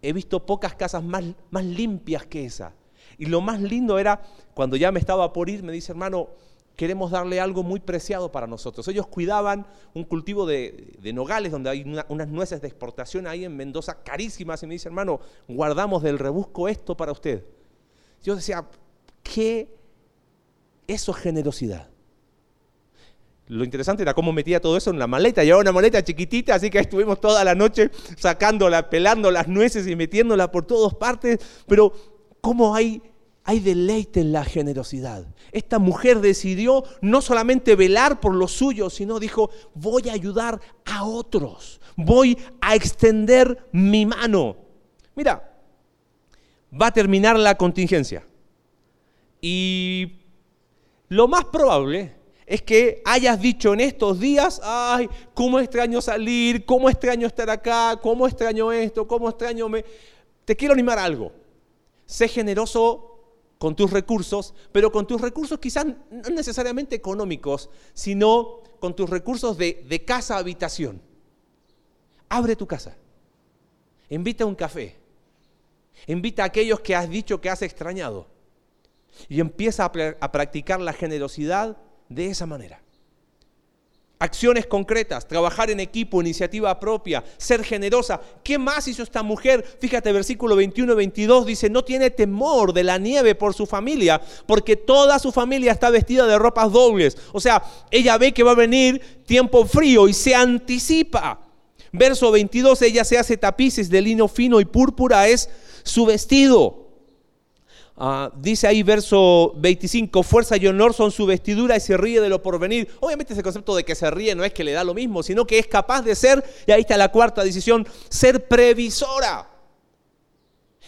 he 0.02 0.14
visto 0.14 0.46
pocas 0.46 0.74
casas 0.74 1.04
más, 1.04 1.24
más 1.52 1.64
limpias 1.64 2.26
que 2.26 2.46
esa. 2.46 2.74
Y 3.20 3.26
lo 3.26 3.42
más 3.42 3.62
lindo 3.62 4.00
era 4.00 4.22
cuando 4.56 4.78
ya 4.78 4.92
me 4.92 5.00
estaba 5.00 5.32
por 5.32 5.48
ir, 5.48 5.62
me 5.62 5.74
dice, 5.74 5.92
hermano, 5.92 6.30
queremos 6.80 7.12
darle 7.12 7.42
algo 7.42 7.62
muy 7.62 7.82
preciado 7.82 8.32
para 8.32 8.48
nosotros. 8.48 8.88
Ellos 8.88 9.06
cuidaban 9.06 9.68
un 9.94 10.06
cultivo 10.06 10.46
de, 10.46 10.94
nogales 11.14 11.52
donde 11.52 11.70
hay 11.70 11.84
unas 11.84 12.30
nueces 12.30 12.62
de 12.62 12.70
exportación 12.70 13.28
ahí 13.28 13.44
en 13.44 13.58
Mendoza 13.58 14.02
carísimas 14.02 14.64
y 14.64 14.68
me 14.68 14.76
dice, 14.76 14.88
hermano, 14.88 15.20
guardamos 15.50 16.02
del 16.04 16.18
rebusco 16.18 16.70
esto 16.70 16.96
para 16.96 17.12
usted. 17.12 17.44
Yo 18.24 18.34
decía, 18.34 18.66
¿qué? 19.24 19.76
Eso 20.88 21.12
es 21.12 21.18
generosidad. 21.18 21.90
Lo 23.48 23.66
interesante 23.66 24.04
era 24.04 24.14
cómo 24.14 24.32
metía 24.32 24.62
todo 24.62 24.78
eso 24.78 24.90
en 24.90 25.00
la 25.00 25.08
maleta. 25.08 25.44
Llevaba 25.44 25.64
una 25.64 25.74
maleta 25.74 26.02
chiquitita, 26.02 26.56
así 26.56 26.70
que 26.70 26.80
estuvimos 26.80 27.20
toda 27.20 27.44
la 27.44 27.56
noche 27.56 27.92
sacándola, 28.18 28.90
pelando 28.90 29.32
las 29.32 29.50
nueces 29.50 29.86
y 29.86 29.98
metiéndola 29.98 30.50
por 30.50 30.66
todas 30.66 30.94
partes. 30.94 31.40
Pero 31.68 31.92
cómo 32.40 32.74
hay 32.74 33.02
hay 33.50 33.60
deleite 33.60 34.20
en 34.20 34.32
la 34.32 34.46
generosidad. 34.46 35.26
Esta 35.52 35.80
mujer 35.80 36.20
decidió 36.20 36.84
no 37.02 37.20
solamente 37.20 37.76
velar 37.76 38.20
por 38.20 38.36
los 38.36 38.52
suyos, 38.52 38.94
sino 38.94 39.20
dijo, 39.20 39.50
voy 39.74 40.08
a 40.08 40.14
ayudar 40.14 40.62
a 40.86 41.04
otros, 41.04 41.82
voy 41.96 42.38
a 42.62 42.76
extender 42.76 43.66
mi 43.72 44.06
mano. 44.06 44.56
Mira, 45.16 45.52
va 46.80 46.88
a 46.88 46.94
terminar 46.94 47.40
la 47.40 47.56
contingencia. 47.56 48.24
Y 49.42 50.20
lo 51.08 51.28
más 51.28 51.46
probable 51.46 52.14
es 52.46 52.62
que 52.62 53.02
hayas 53.04 53.42
dicho 53.42 53.74
en 53.74 53.80
estos 53.80 54.20
días, 54.20 54.62
ay, 54.64 55.10
cómo 55.34 55.60
extraño 55.60 56.02
salir, 56.02 56.66
cómo 56.66 56.88
extraño 56.88 57.26
estar 57.26 57.50
acá, 57.50 57.98
cómo 58.00 58.28
extraño 58.28 58.72
esto, 58.72 59.08
cómo 59.08 59.28
extraño 59.28 59.68
me... 59.70 59.84
Te 60.46 60.56
quiero 60.56 60.76
animar 60.76 61.00
algo. 61.00 61.32
Sé 62.06 62.28
generoso 62.28 63.09
con 63.60 63.76
tus 63.76 63.92
recursos, 63.92 64.56
pero 64.72 64.92
con 64.92 65.06
tus 65.06 65.22
recursos 65.22 65.60
quizás 65.60 65.86
no 65.86 66.30
necesariamente 66.32 66.96
económicos, 66.96 67.70
sino 67.94 68.62
con 68.80 68.96
tus 68.96 69.10
recursos 69.10 69.58
de, 69.58 70.04
casa 70.08 70.38
habitación. 70.38 71.02
Abre 72.30 72.56
tu 72.56 72.66
casa. 72.66 72.96
Invita 74.10 74.46
a 74.46 74.48
un 74.48 74.56
café. 74.56 74.96
Invita 76.08 76.44
a 76.44 76.46
aquellos 76.46 76.80
que 76.80 76.96
has 76.96 77.10
dicho 77.10 77.42
que 77.42 77.50
has 77.50 77.62
extrañado. 77.62 78.28
Y 79.28 79.42
empieza 79.42 79.84
a 79.84 80.32
practicar 80.32 80.80
la 80.80 80.94
generosidad 80.94 81.78
de 82.08 82.30
esa 82.30 82.46
manera. 82.46 82.82
Acciones 84.22 84.66
concretas, 84.66 85.26
trabajar 85.26 85.72
en 85.72 85.80
equipo, 85.80 86.20
iniciativa 86.20 86.78
propia, 86.78 87.24
ser 87.38 87.64
generosa. 87.64 88.20
¿Qué 88.44 88.58
más 88.58 88.86
hizo 88.90 89.02
esta 89.02 89.24
mujer? 89.24 89.64
Fíjate, 89.80 90.12
versículo 90.12 90.58
21 90.58 90.94
22 90.94 91.46
dice, 91.46 91.70
no 91.70 91.86
tiene 91.86 92.10
temor 92.10 92.74
de 92.74 92.84
la 92.84 92.98
nieve 92.98 93.34
por 93.34 93.54
su 93.54 93.66
familia, 93.66 94.22
porque 94.46 94.76
toda 94.76 95.20
su 95.20 95.32
familia 95.32 95.72
está 95.72 95.90
vestida 95.90 96.28
de 96.28 96.38
ropas 96.38 96.70
dobles. 96.70 97.16
O 97.32 97.40
sea, 97.40 97.64
ella 97.92 98.18
ve 98.18 98.34
que 98.34 98.44
va 98.44 98.52
a 98.52 98.56
venir 98.56 99.24
tiempo 99.26 99.66
frío 99.66 100.10
y 100.10 100.14
se 100.14 100.36
anticipa. 100.36 101.40
Verso 101.94 102.30
22, 102.30 102.82
ella 102.82 103.06
se 103.06 103.18
hace 103.18 103.38
tapices 103.38 103.90
de 103.90 104.02
lino 104.02 104.28
fino 104.28 104.60
y 104.60 104.66
púrpura 104.66 105.30
es 105.30 105.50
su 105.84 106.06
vestido. 106.06 106.89
Ah, 108.02 108.32
dice 108.34 108.66
ahí 108.66 108.82
verso 108.82 109.52
25, 109.58 110.24
fuerza 110.24 110.56
y 110.56 110.66
honor 110.68 110.94
son 110.94 111.12
su 111.12 111.26
vestidura 111.26 111.76
y 111.76 111.82
se 111.82 111.98
ríe 111.98 112.22
de 112.22 112.30
lo 112.30 112.42
porvenir. 112.42 112.88
Obviamente 113.02 113.34
ese 113.34 113.44
concepto 113.44 113.76
de 113.76 113.84
que 113.84 113.94
se 113.94 114.10
ríe 114.10 114.34
no 114.36 114.46
es 114.46 114.54
que 114.54 114.64
le 114.64 114.72
da 114.72 114.86
lo 114.86 114.94
mismo, 114.94 115.22
sino 115.22 115.46
que 115.46 115.60
es 115.60 115.68
capaz 115.68 116.02
de 116.04 116.16
ser, 116.16 116.42
y 116.66 116.72
ahí 116.72 116.80
está 116.80 116.96
la 116.96 117.12
cuarta 117.12 117.44
decisión, 117.44 117.86
ser 118.10 118.48
previsora. 118.48 119.50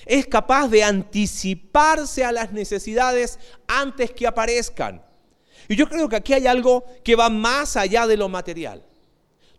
Es 0.06 0.26
capaz 0.26 0.70
de 0.70 0.86
anticiparse 0.86 2.24
a 2.24 2.32
las 2.32 2.54
necesidades 2.54 3.40
antes 3.68 4.12
que 4.12 4.26
aparezcan. 4.26 5.04
Y 5.68 5.76
yo 5.76 5.90
creo 5.90 6.08
que 6.08 6.16
aquí 6.16 6.32
hay 6.32 6.48
algo 6.48 6.86
que 7.04 7.18
va 7.18 7.30
más 7.30 7.76
allá 7.76 8.08
de 8.08 8.16
lo 8.16 8.30
material. 8.30 8.86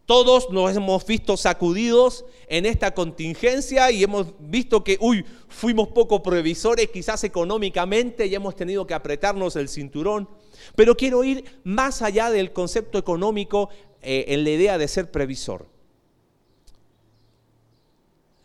Todos 0.07 0.51
nos 0.51 0.77
hemos 0.77 1.07
visto 1.07 1.37
sacudidos 1.37 2.25
en 2.49 2.67
esta 2.67 2.93
contingencia 2.93 3.91
y 3.93 4.03
hemos 4.03 4.35
visto 4.41 4.83
que, 4.83 4.99
uy, 5.01 5.25
fuimos 5.49 5.89
poco 5.89 6.23
previsores 6.23 6.89
quizás 6.91 7.23
económicamente 7.25 8.27
y 8.27 8.35
hemos 8.35 8.57
tenido 8.57 8.87
que 8.87 8.95
apretarnos 8.95 9.55
el 9.57 9.69
cinturón. 9.69 10.29
Pero 10.75 10.97
quiero 10.97 11.23
ir 11.23 11.61
más 11.63 12.03
allá 12.03 12.31
del 12.31 12.53
concepto 12.53 12.99
económico 12.99 13.69
eh, 14.03 14.25
en 14.29 14.43
la 14.43 14.51
idea 14.51 14.77
de 14.77 14.89
ser 14.89 15.11
previsor. 15.11 15.67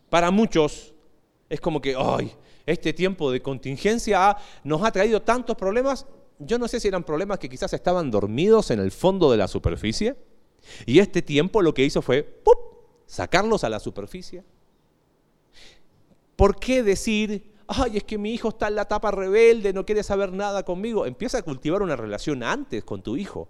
Para 0.10 0.30
muchos 0.30 0.94
es 1.50 1.60
como 1.60 1.82
que, 1.82 1.96
ay, 1.98 2.32
este 2.68 2.94
tiempo 2.94 3.32
de 3.32 3.42
contingencia 3.42 4.38
nos 4.64 4.84
ha 4.84 4.92
traído 4.92 5.22
tantos 5.22 5.58
problemas. 5.58 6.06
Yo 6.38 6.60
no 6.60 6.68
sé 6.68 6.80
si 6.80 6.88
eran 6.88 7.04
problemas 7.04 7.40
que 7.40 7.50
quizás 7.50 7.74
estaban 7.74 8.12
dormidos 8.12 8.70
en 8.70 8.80
el 8.80 8.92
fondo 8.92 9.32
de 9.32 9.38
la 9.38 9.48
superficie. 9.48 10.16
Y 10.86 11.00
este 11.00 11.22
tiempo 11.22 11.62
lo 11.62 11.74
que 11.74 11.86
hizo 11.86 12.02
fue 12.02 12.42
sacarlos 13.06 13.64
a 13.64 13.70
la 13.70 13.80
superficie. 13.80 14.44
¿Por 16.36 16.60
qué 16.60 16.84
decir, 16.84 17.52
ay, 17.68 17.98
es 17.98 18.04
que 18.04 18.18
mi 18.18 18.34
hijo 18.34 18.50
está 18.50 18.68
en 18.68 18.76
la 18.76 18.84
etapa 18.84 19.12
rebelde, 19.12 19.74
no 19.74 19.86
quiere 19.86 20.04
saber 20.04 20.32
nada 20.32 20.64
conmigo? 20.64 21.06
Empieza 21.06 21.40
a 21.40 21.42
cultivar 21.42 21.82
una 21.82 21.96
relación 21.96 22.44
antes 22.44 22.84
con 22.84 23.02
tu 23.02 23.18
hijo. 23.18 23.50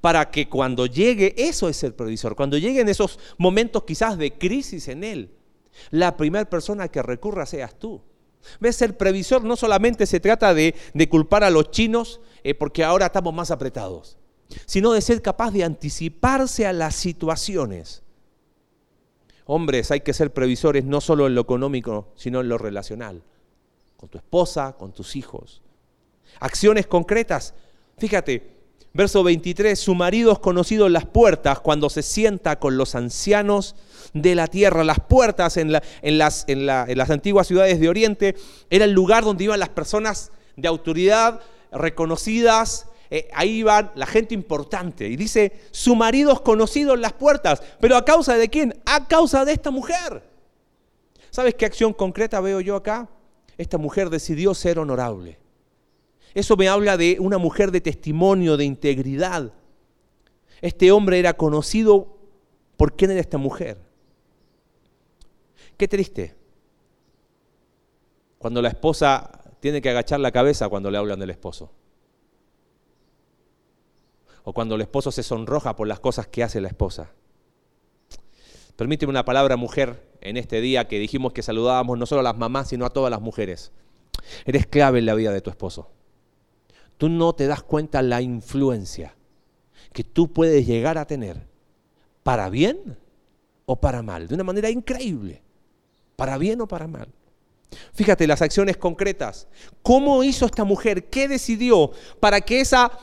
Para 0.00 0.30
que 0.30 0.48
cuando 0.48 0.86
llegue, 0.86 1.34
eso 1.38 1.68
es 1.68 1.82
el 1.84 1.94
previsor, 1.94 2.36
cuando 2.36 2.58
lleguen 2.58 2.88
esos 2.88 3.18
momentos 3.38 3.84
quizás 3.84 4.18
de 4.18 4.36
crisis 4.36 4.88
en 4.88 5.04
él, 5.04 5.30
la 5.90 6.16
primera 6.16 6.44
persona 6.50 6.88
que 6.88 7.00
recurra 7.00 7.46
seas 7.46 7.78
tú. 7.78 8.02
¿Ves? 8.60 8.82
El 8.82 8.94
previsor 8.94 9.44
no 9.44 9.56
solamente 9.56 10.06
se 10.06 10.20
trata 10.20 10.52
de, 10.52 10.74
culpar 11.08 11.44
a 11.44 11.50
los 11.50 11.70
chinos 11.70 12.20
eh, 12.44 12.54
porque 12.54 12.84
ahora 12.84 13.06
estamos 13.06 13.32
más 13.32 13.50
apretados, 13.50 14.17
sino 14.66 14.92
de 14.92 15.00
ser 15.00 15.22
capaz 15.22 15.50
de 15.50 15.64
anticiparse 15.64 16.66
a 16.66 16.72
las 16.72 16.94
situaciones. 16.94 18.02
Hombres, 19.44 19.90
hay 19.90 20.00
que 20.00 20.12
ser 20.12 20.32
previsores 20.32 20.84
no 20.84 21.00
solo 21.00 21.26
en 21.26 21.34
lo 21.34 21.40
económico, 21.40 22.12
sino 22.16 22.40
en 22.40 22.48
lo 22.48 22.58
relacional, 22.58 23.22
con 23.96 24.08
tu 24.08 24.18
esposa, 24.18 24.76
con 24.78 24.92
tus 24.92 25.16
hijos. 25.16 25.62
Acciones 26.40 26.86
concretas. 26.86 27.54
Fíjate, 27.96 28.58
verso 28.92 29.22
23, 29.22 29.78
su 29.78 29.94
marido 29.94 30.32
es 30.32 30.38
conocido 30.38 30.86
en 30.86 30.92
las 30.92 31.06
puertas 31.06 31.60
cuando 31.60 31.88
se 31.88 32.02
sienta 32.02 32.58
con 32.58 32.76
los 32.76 32.94
ancianos 32.94 33.74
de 34.12 34.34
la 34.34 34.48
tierra. 34.48 34.84
Las 34.84 35.00
puertas 35.00 35.56
en, 35.56 35.72
las, 35.72 36.44
en 36.46 36.66
las 36.66 37.10
antiguas 37.10 37.46
ciudades 37.46 37.80
de 37.80 37.88
Oriente 37.88 38.36
era 38.68 38.84
el 38.84 38.92
lugar 38.92 39.24
donde 39.24 39.44
iban 39.44 39.60
las 39.60 39.70
personas 39.70 40.30
de 40.56 40.68
autoridad 40.68 41.40
reconocidas, 41.72 42.86
eh, 43.10 43.28
ahí 43.32 43.58
iban 43.58 43.90
la 43.94 44.06
gente 44.06 44.34
importante. 44.34 45.08
Y 45.08 45.16
dice, 45.16 45.52
su 45.70 45.96
marido 45.96 46.32
es 46.32 46.40
conocido 46.40 46.94
en 46.94 47.00
las 47.00 47.14
puertas. 47.14 47.62
¿Pero 47.80 47.96
a 47.96 48.04
causa 48.04 48.36
de 48.36 48.48
quién? 48.48 48.74
A 48.84 49.06
causa 49.06 49.44
de 49.44 49.52
esta 49.52 49.70
mujer. 49.70 50.22
¿Sabes 51.30 51.54
qué 51.54 51.66
acción 51.66 51.92
concreta 51.92 52.40
veo 52.40 52.60
yo 52.60 52.76
acá? 52.76 53.08
Esta 53.56 53.78
mujer 53.78 54.10
decidió 54.10 54.54
ser 54.54 54.78
honorable. 54.78 55.38
Eso 56.34 56.56
me 56.56 56.68
habla 56.68 56.96
de 56.96 57.16
una 57.20 57.38
mujer 57.38 57.70
de 57.70 57.80
testimonio, 57.80 58.56
de 58.56 58.64
integridad. 58.64 59.52
Este 60.60 60.92
hombre 60.92 61.18
era 61.18 61.34
conocido 61.34 62.18
por 62.76 62.94
quién 62.94 63.10
era 63.10 63.20
esta 63.20 63.38
mujer. 63.38 63.78
Qué 65.76 65.88
triste. 65.88 66.34
Cuando 68.38 68.60
la 68.60 68.68
esposa 68.68 69.30
tiene 69.60 69.80
que 69.80 69.90
agachar 69.90 70.20
la 70.20 70.30
cabeza 70.30 70.68
cuando 70.68 70.90
le 70.90 70.98
hablan 70.98 71.18
del 71.18 71.30
esposo 71.30 71.72
o 74.48 74.54
cuando 74.54 74.76
el 74.76 74.80
esposo 74.80 75.12
se 75.12 75.22
sonroja 75.22 75.76
por 75.76 75.86
las 75.86 76.00
cosas 76.00 76.26
que 76.26 76.42
hace 76.42 76.62
la 76.62 76.68
esposa. 76.68 77.10
Permíteme 78.76 79.10
una 79.10 79.26
palabra 79.26 79.58
mujer 79.58 80.08
en 80.22 80.38
este 80.38 80.62
día 80.62 80.88
que 80.88 80.98
dijimos 80.98 81.34
que 81.34 81.42
saludábamos 81.42 81.98
no 81.98 82.06
solo 82.06 82.20
a 82.20 82.22
las 82.22 82.38
mamás, 82.38 82.68
sino 82.68 82.86
a 82.86 82.90
todas 82.90 83.10
las 83.10 83.20
mujeres. 83.20 83.72
Eres 84.46 84.66
clave 84.66 85.00
en 85.00 85.04
la 85.04 85.14
vida 85.14 85.32
de 85.32 85.42
tu 85.42 85.50
esposo. 85.50 85.90
Tú 86.96 87.10
no 87.10 87.34
te 87.34 87.46
das 87.46 87.62
cuenta 87.62 88.00
la 88.00 88.22
influencia 88.22 89.14
que 89.92 90.02
tú 90.02 90.32
puedes 90.32 90.66
llegar 90.66 90.96
a 90.96 91.06
tener, 91.06 91.46
para 92.22 92.48
bien 92.48 92.96
o 93.66 93.76
para 93.76 94.00
mal, 94.00 94.28
de 94.28 94.34
una 94.34 94.44
manera 94.44 94.70
increíble, 94.70 95.42
para 96.16 96.38
bien 96.38 96.62
o 96.62 96.66
para 96.66 96.86
mal. 96.86 97.08
Fíjate 97.92 98.26
las 98.26 98.40
acciones 98.40 98.78
concretas. 98.78 99.46
¿Cómo 99.82 100.24
hizo 100.24 100.46
esta 100.46 100.64
mujer? 100.64 101.10
¿Qué 101.10 101.28
decidió 101.28 101.90
para 102.18 102.40
que 102.40 102.62
esa 102.62 102.98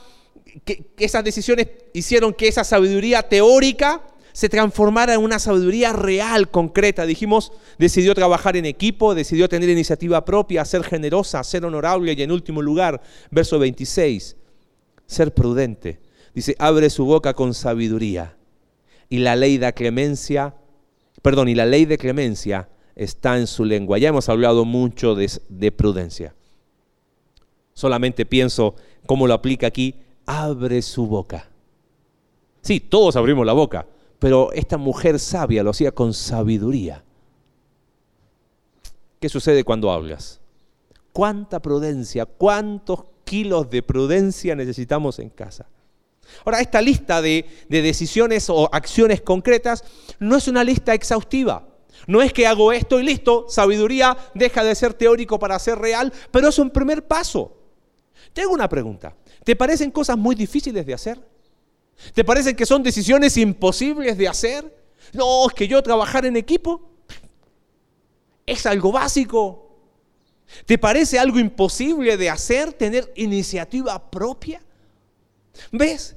que, 0.63 0.85
esas 0.97 1.23
decisiones 1.23 1.67
hicieron 1.93 2.33
que 2.33 2.47
esa 2.47 2.63
sabiduría 2.63 3.23
teórica 3.23 4.01
se 4.31 4.49
transformara 4.49 5.13
en 5.13 5.21
una 5.21 5.39
sabiduría 5.39 5.93
real, 5.93 6.51
concreta. 6.51 7.05
Dijimos, 7.05 7.53
decidió 7.77 8.13
trabajar 8.13 8.57
en 8.57 8.65
equipo, 8.65 9.15
decidió 9.15 9.47
tener 9.47 9.69
iniciativa 9.69 10.25
propia, 10.25 10.65
ser 10.65 10.83
generosa, 10.83 11.41
ser 11.43 11.63
honorable 11.63 12.13
y 12.13 12.21
en 12.21 12.31
último 12.31 12.61
lugar, 12.61 13.01
verso 13.31 13.59
26, 13.59 14.35
ser 15.05 15.33
prudente. 15.33 15.99
Dice, 16.33 16.55
abre 16.59 16.89
su 16.89 17.05
boca 17.05 17.33
con 17.33 17.53
sabiduría 17.53 18.35
y 19.07 19.19
la 19.19 19.37
ley 19.37 19.57
de 19.57 19.71
clemencia, 19.73 20.53
perdón, 21.21 21.47
y 21.47 21.55
la 21.55 21.65
ley 21.65 21.85
de 21.85 21.97
clemencia 21.97 22.67
está 22.95 23.37
en 23.37 23.47
su 23.47 23.63
lengua. 23.63 23.99
Ya 23.99 24.09
hemos 24.09 24.27
hablado 24.27 24.65
mucho 24.65 25.15
de, 25.15 25.31
de 25.47 25.71
prudencia. 25.71 26.35
Solamente 27.73 28.25
pienso 28.25 28.75
cómo 29.05 29.27
lo 29.27 29.33
aplica 29.33 29.67
aquí 29.67 29.95
abre 30.25 30.81
su 30.81 31.07
boca. 31.07 31.49
Sí, 32.61 32.79
todos 32.79 33.15
abrimos 33.15 33.45
la 33.45 33.53
boca, 33.53 33.85
pero 34.19 34.51
esta 34.53 34.77
mujer 34.77 35.19
sabia 35.19 35.63
lo 35.63 35.71
hacía 35.71 35.91
con 35.91 36.13
sabiduría. 36.13 37.03
¿Qué 39.19 39.29
sucede 39.29 39.63
cuando 39.63 39.91
hablas? 39.91 40.41
¿Cuánta 41.13 41.61
prudencia, 41.61 42.25
cuántos 42.25 43.05
kilos 43.23 43.69
de 43.69 43.83
prudencia 43.83 44.55
necesitamos 44.55 45.19
en 45.19 45.29
casa? 45.29 45.67
Ahora, 46.43 46.59
esta 46.59 46.81
lista 46.81 47.21
de, 47.21 47.45
de, 47.69 47.81
decisiones 47.81 48.49
o 48.49 48.67
acciones 48.73 49.21
concretas 49.21 49.83
no 50.19 50.35
es 50.35 50.47
una 50.47 50.63
lista 50.63 50.93
exhaustiva. 50.93 51.67
No 52.07 52.21
es 52.21 52.33
que 52.33 52.47
hago 52.47 52.71
esto 52.71 52.99
y 52.99 53.03
listo, 53.03 53.45
sabiduría 53.47 54.17
deja 54.33 54.63
de 54.63 54.75
ser 54.75 54.93
teórico 54.93 55.39
para 55.39 55.57
ser 55.59 55.77
real, 55.77 56.11
pero 56.31 56.49
es 56.49 56.59
un 56.59 56.69
primer 56.69 57.07
paso. 57.07 57.55
Tengo 58.33 58.53
una 58.53 58.67
pregunta. 58.67 59.15
¿Te 59.45 59.55
parecen 59.55 59.91
cosas 59.91 60.17
muy 60.17 60.33
difíciles 60.35 60.83
de 60.85 60.93
hacer? 60.93 61.21
¿Te 62.13 62.23
parecen 62.23 62.55
que 62.55 62.65
son 62.65 62.81
decisiones 62.81 63.37
imposibles 63.37 64.17
de 64.17 64.27
hacer? 64.27 64.75
No, 65.13 65.47
es 65.47 65.53
que 65.53 65.67
yo 65.67 65.81
trabajar 65.83 66.25
en 66.25 66.35
equipo 66.35 66.81
es 68.45 68.65
algo 68.65 68.91
básico. 68.91 69.77
¿Te 70.65 70.79
parece 70.79 71.19
algo 71.19 71.37
imposible 71.37 72.17
de 72.17 72.29
hacer 72.29 72.73
tener 72.73 73.13
iniciativa 73.15 74.09
propia? 74.09 74.63
¿Ves? 75.71 76.15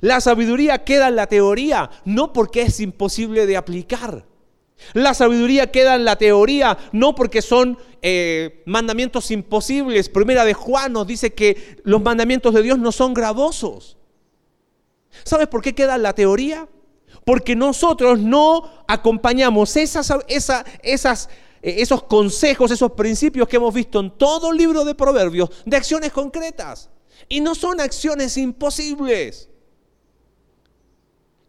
La 0.00 0.20
sabiduría 0.20 0.82
queda 0.82 1.08
en 1.08 1.16
la 1.16 1.28
teoría, 1.28 1.90
no 2.04 2.32
porque 2.32 2.62
es 2.62 2.80
imposible 2.80 3.46
de 3.46 3.56
aplicar. 3.56 4.26
La 4.94 5.14
sabiduría 5.14 5.70
queda 5.70 5.94
en 5.94 6.04
la 6.04 6.16
teoría, 6.16 6.76
no 6.92 7.14
porque 7.14 7.42
son 7.42 7.78
eh, 8.02 8.62
mandamientos 8.66 9.30
imposibles. 9.30 10.08
Primera 10.08 10.44
de 10.44 10.54
Juan 10.54 10.92
nos 10.92 11.06
dice 11.06 11.32
que 11.32 11.78
los 11.84 12.02
mandamientos 12.02 12.52
de 12.54 12.62
Dios 12.62 12.78
no 12.78 12.92
son 12.92 13.14
gravosos. 13.14 13.96
¿Sabes 15.24 15.48
por 15.48 15.62
qué 15.62 15.74
queda 15.74 15.96
en 15.96 16.02
la 16.02 16.14
teoría? 16.14 16.68
Porque 17.24 17.54
nosotros 17.54 18.18
no 18.18 18.68
acompañamos 18.88 19.76
esas, 19.76 20.12
esas, 20.28 21.28
eh, 21.62 21.76
esos 21.78 22.02
consejos, 22.04 22.70
esos 22.70 22.92
principios 22.92 23.46
que 23.46 23.56
hemos 23.56 23.72
visto 23.72 24.00
en 24.00 24.10
todo 24.10 24.50
el 24.50 24.58
libro 24.58 24.84
de 24.84 24.94
Proverbios, 24.94 25.50
de 25.64 25.76
acciones 25.76 26.12
concretas. 26.12 26.90
Y 27.28 27.40
no 27.40 27.54
son 27.54 27.80
acciones 27.80 28.36
imposibles. 28.36 29.48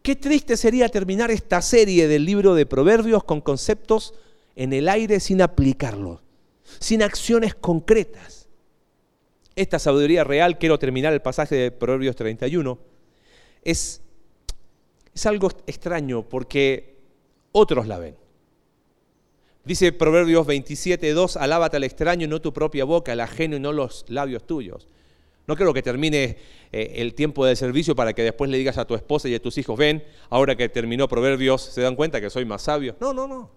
Qué 0.03 0.17
triste 0.17 0.57
sería 0.57 0.89
terminar 0.89 1.31
esta 1.31 1.61
serie 1.61 2.09
del 2.09 2.25
libro 2.25 2.55
de 2.55 2.65
Proverbios 2.65 3.23
con 3.23 3.39
conceptos 3.39 4.13
en 4.53 4.73
el 4.73 4.89
aire 4.89 5.21
sin 5.21 5.41
aplicarlos, 5.41 6.19
sin 6.79 7.01
acciones 7.01 7.55
concretas. 7.55 8.49
Esta 9.55 9.79
sabiduría 9.79 10.25
real, 10.25 10.59
quiero 10.59 10.77
terminar 10.77 11.13
el 11.13 11.21
pasaje 11.21 11.55
de 11.55 11.71
Proverbios 11.71 12.17
31, 12.17 12.77
es, 13.63 14.01
es 15.15 15.25
algo 15.25 15.49
extraño 15.67 16.27
porque 16.27 16.97
otros 17.53 17.87
la 17.87 17.97
ven. 17.97 18.17
Dice 19.63 19.93
Proverbios 19.93 20.45
27, 20.45 21.13
2, 21.13 21.37
alábate 21.37 21.77
al 21.77 21.85
extraño, 21.85 22.27
no 22.27 22.41
tu 22.41 22.51
propia 22.51 22.83
boca, 22.83 23.13
el 23.13 23.21
ajeno 23.21 23.55
y 23.55 23.61
no 23.61 23.71
los 23.71 24.03
labios 24.09 24.45
tuyos. 24.45 24.89
No 25.45 25.55
quiero 25.55 25.73
que 25.73 25.81
termine 25.81 26.37
eh, 26.71 26.93
el 26.95 27.13
tiempo 27.15 27.45
de 27.45 27.55
servicio 27.55 27.95
para 27.95 28.13
que 28.13 28.23
después 28.23 28.49
le 28.49 28.57
digas 28.57 28.77
a 28.77 28.85
tu 28.85 28.95
esposa 28.95 29.27
y 29.27 29.35
a 29.35 29.41
tus 29.41 29.57
hijos, 29.57 29.77
ven, 29.77 30.03
ahora 30.29 30.55
que 30.55 30.69
terminó 30.69 31.07
Proverbios, 31.07 31.61
se 31.61 31.81
dan 31.81 31.95
cuenta 31.95 32.21
que 32.21 32.29
soy 32.29 32.45
más 32.45 32.61
sabio. 32.61 32.95
No, 32.99 33.13
no, 33.13 33.27
no. 33.27 33.51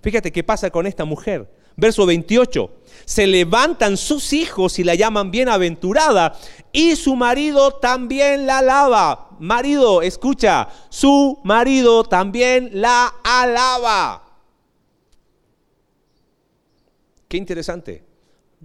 Fíjate 0.00 0.30
qué 0.30 0.44
pasa 0.44 0.70
con 0.70 0.86
esta 0.86 1.04
mujer. 1.04 1.50
Verso 1.76 2.06
28. 2.06 2.70
Se 3.04 3.26
levantan 3.26 3.96
sus 3.96 4.32
hijos 4.32 4.78
y 4.78 4.84
la 4.84 4.94
llaman 4.94 5.30
bienaventurada 5.30 6.38
y 6.72 6.96
su 6.96 7.16
marido 7.16 7.72
también 7.72 8.46
la 8.46 8.58
alaba. 8.58 9.30
Marido, 9.38 10.02
escucha, 10.02 10.68
su 10.88 11.38
marido 11.44 12.04
también 12.04 12.70
la 12.72 13.14
alaba. 13.22 14.24
Qué 17.28 17.36
interesante. 17.36 18.04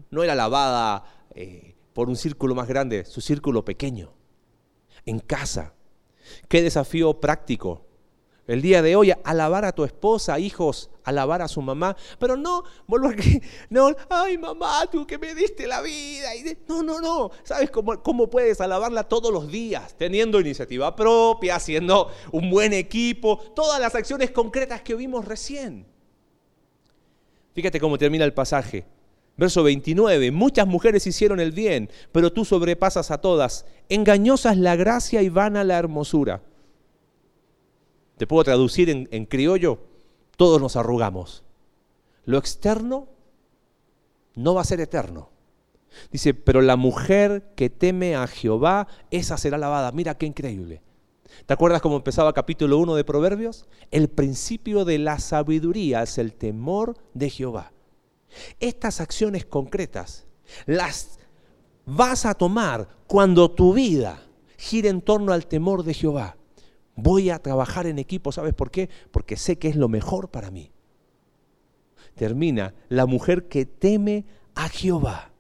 No 0.10 0.24
era 0.24 0.34
alabada. 0.34 1.04
Eh, 1.36 1.73
por 1.94 2.10
un 2.10 2.16
círculo 2.16 2.56
más 2.56 2.68
grande, 2.68 3.06
su 3.06 3.22
círculo 3.22 3.64
pequeño, 3.64 4.14
en 5.06 5.20
casa. 5.20 5.74
Qué 6.48 6.62
desafío 6.62 7.20
práctico 7.20 7.86
el 8.46 8.62
día 8.62 8.82
de 8.82 8.98
hoy, 8.98 9.14
alabar 9.24 9.64
a 9.64 9.72
tu 9.72 9.86
esposa, 9.86 10.38
hijos, 10.38 10.90
alabar 11.06 11.42
a 11.42 11.48
su 11.48 11.62
mamá, 11.62 11.96
pero 12.20 12.36
no 12.36 12.64
volver 12.88 13.16
que, 13.16 13.42
no, 13.70 13.96
ay 14.10 14.38
mamá, 14.38 14.86
tú 14.92 15.08
que 15.08 15.18
me 15.18 15.34
diste 15.34 15.66
la 15.66 15.82
vida. 15.82 16.30
no, 16.68 16.84
no, 16.84 17.00
no, 17.00 17.32
¿sabes 17.44 17.72
cómo, 17.72 18.04
cómo 18.04 18.30
puedes 18.30 18.60
alabarla 18.60 19.04
todos 19.04 19.32
los 19.32 19.48
días? 19.48 19.96
Teniendo 19.98 20.42
iniciativa 20.42 20.94
propia, 20.94 21.56
haciendo 21.56 22.12
un 22.34 22.50
buen 22.50 22.74
equipo, 22.74 23.38
todas 23.56 23.80
las 23.80 23.96
acciones 23.96 24.32
concretas 24.32 24.82
que 24.82 24.96
vimos 24.96 25.24
recién. 25.24 25.88
Fíjate 27.54 27.80
cómo 27.80 27.98
termina 27.98 28.26
el 28.26 28.34
pasaje. 28.34 28.86
Verso 29.36 29.64
29, 29.64 30.32
muchas 30.32 30.68
mujeres 30.68 31.08
hicieron 31.08 31.40
el 31.40 31.52
bien, 31.52 31.90
pero 32.12 32.32
tú 32.32 32.46
sobrepasas 32.46 33.10
a 33.10 33.20
todas. 33.20 33.66
Engañosa 33.90 34.52
es 34.52 34.58
la 34.58 34.76
gracia 34.76 35.24
y 35.24 35.30
vana 35.30 35.64
la 35.64 35.78
hermosura. 35.78 36.44
Te 38.18 38.28
puedo 38.28 38.44
traducir 38.44 38.90
en, 38.90 39.26
criollo, 39.26 39.80
todos 40.38 40.62
nos 40.62 40.76
arrugamos. 40.76 41.44
Lo 42.26 42.38
externo 42.38 43.08
no 44.36 44.54
va 44.54 44.62
a 44.62 44.66
ser 44.66 44.80
eterno. 44.80 45.32
Dice, 46.12 46.36
pero 46.36 46.62
la 46.62 46.76
mujer 46.76 47.54
que 47.56 47.70
teme 47.72 48.16
a 48.16 48.28
Jehová, 48.28 48.88
esa 49.10 49.38
será 49.38 49.58
lavada. 49.58 49.92
Mira 49.92 50.16
qué 50.16 50.28
increíble. 50.28 50.82
¿Te 51.48 51.54
acuerdas 51.54 51.82
cómo 51.82 51.98
empezaba 51.98 52.34
capítulo 52.34 52.78
1 52.78 52.96
de 52.96 53.04
Proverbios? 53.04 53.68
El 53.90 54.10
principio 54.10 54.86
de 54.86 55.00
la 55.00 55.18
sabiduría 55.18 56.04
es 56.04 56.20
el 56.20 56.34
temor 56.34 56.96
de 57.16 57.32
Jehová. 57.32 57.73
Estas 58.60 59.02
acciones 59.02 59.46
concretas 59.46 60.26
las 60.66 61.20
vas 61.86 62.26
a 62.26 62.34
tomar 62.34 62.88
cuando 63.08 63.52
tu 63.52 63.74
vida 63.74 64.22
gire 64.58 64.90
en 64.90 65.02
torno 65.02 65.34
al 65.34 65.48
temor 65.48 65.84
de 65.84 65.94
Jehová. 65.94 66.38
Voy 66.96 67.30
a 67.30 67.40
trabajar 67.40 67.88
en 67.88 68.00
equipo, 68.00 68.32
¿sabes 68.32 68.54
por 68.54 68.72
qué? 68.72 68.90
Porque 69.12 69.36
sé 69.36 69.58
que 69.58 69.68
es 69.68 69.76
lo 69.76 69.90
mejor 69.90 70.30
para 70.30 70.52
mí. 70.52 70.72
Termina 72.16 72.74
la 72.90 73.06
mujer 73.06 73.48
que 73.48 73.66
teme 73.66 74.26
a 74.56 74.70
Jehová. 74.70 75.33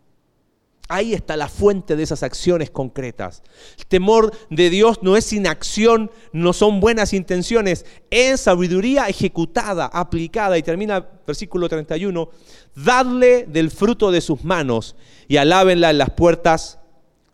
Ahí 0.89 1.13
está 1.13 1.37
la 1.37 1.47
fuente 1.47 1.95
de 1.95 2.03
esas 2.03 2.23
acciones 2.23 2.69
concretas. 2.69 3.41
El 3.77 3.85
temor 3.85 4.31
de 4.49 4.69
Dios 4.69 4.99
no 5.01 5.15
es 5.15 5.31
inacción, 5.31 6.11
no 6.33 6.51
son 6.51 6.81
buenas 6.81 7.13
intenciones, 7.13 7.85
es 8.11 8.41
sabiduría 8.41 9.07
ejecutada, 9.07 9.85
aplicada. 9.85 10.57
Y 10.57 10.63
termina 10.63 11.07
versículo 11.25 11.69
31, 11.69 12.29
dadle 12.75 13.45
del 13.45 13.71
fruto 13.71 14.11
de 14.11 14.21
sus 14.21 14.43
manos 14.43 14.95
y 15.27 15.37
alábenla 15.37 15.89
en 15.89 15.97
las 15.97 16.11
puertas 16.11 16.79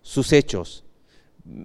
sus 0.02 0.32
hechos. 0.32 0.84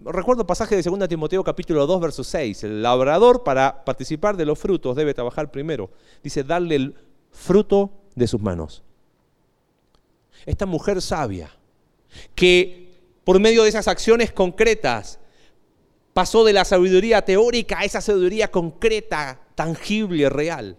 Recuerdo 0.07 0.47
pasaje 0.47 0.77
de 0.77 0.83
2 0.83 1.09
Timoteo 1.09 1.45
capítulo 1.45 1.87
2, 1.87 2.01
verso 2.01 2.25
6. 2.25 2.65
El 2.65 2.83
labrador 2.83 3.45
para 3.45 3.85
participar 3.85 4.37
de 4.37 4.47
los 4.47 4.59
frutos 4.59 4.97
debe 4.97 5.13
trabajar 5.13 5.51
primero. 5.51 5.91
Dice, 6.23 6.43
darle 6.43 6.77
el 6.77 6.95
fruto 7.31 7.91
de 8.15 8.27
sus 8.27 8.41
manos. 8.41 8.83
Esta 10.47 10.65
mujer 10.65 11.03
sabia, 11.03 11.51
que 12.35 13.01
por 13.25 13.41
medio 13.41 13.63
de 13.63 13.69
esas 13.69 13.89
acciones 13.89 14.33
concretas 14.33 15.19
pasó 16.13 16.45
de 16.45 16.53
la 16.53 16.65
sabiduría 16.65 17.25
teórica 17.25 17.81
a 17.81 17.85
esa 17.85 18.01
sabiduría 18.01 18.51
concreta, 18.51 19.41
tangible, 19.55 20.29
real. 20.29 20.77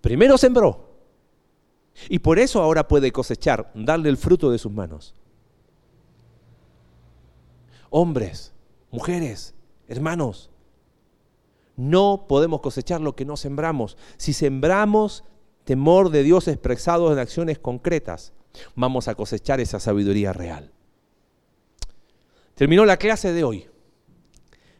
Primero 0.00 0.36
sembró 0.36 0.94
y 2.08 2.18
por 2.18 2.38
eso 2.38 2.60
ahora 2.60 2.88
puede 2.88 3.12
cosechar, 3.12 3.70
darle 3.74 4.08
el 4.10 4.16
fruto 4.16 4.50
de 4.50 4.58
sus 4.58 4.72
manos. 4.72 5.14
Hombres, 7.90 8.52
mujeres, 8.90 9.54
hermanos, 9.88 10.50
no 11.76 12.26
podemos 12.28 12.60
cosechar 12.60 13.00
lo 13.00 13.16
que 13.16 13.24
no 13.24 13.36
sembramos. 13.36 13.96
Si 14.16 14.32
sembramos 14.32 15.24
temor 15.64 16.10
de 16.10 16.22
Dios 16.22 16.48
expresado 16.48 17.12
en 17.12 17.18
acciones 17.18 17.58
concretas, 17.58 18.32
vamos 18.74 19.08
a 19.08 19.14
cosechar 19.14 19.60
esa 19.60 19.80
sabiduría 19.80 20.32
real. 20.32 20.72
Terminó 22.54 22.84
la 22.84 22.96
clase 22.96 23.32
de 23.32 23.44
hoy. 23.44 23.66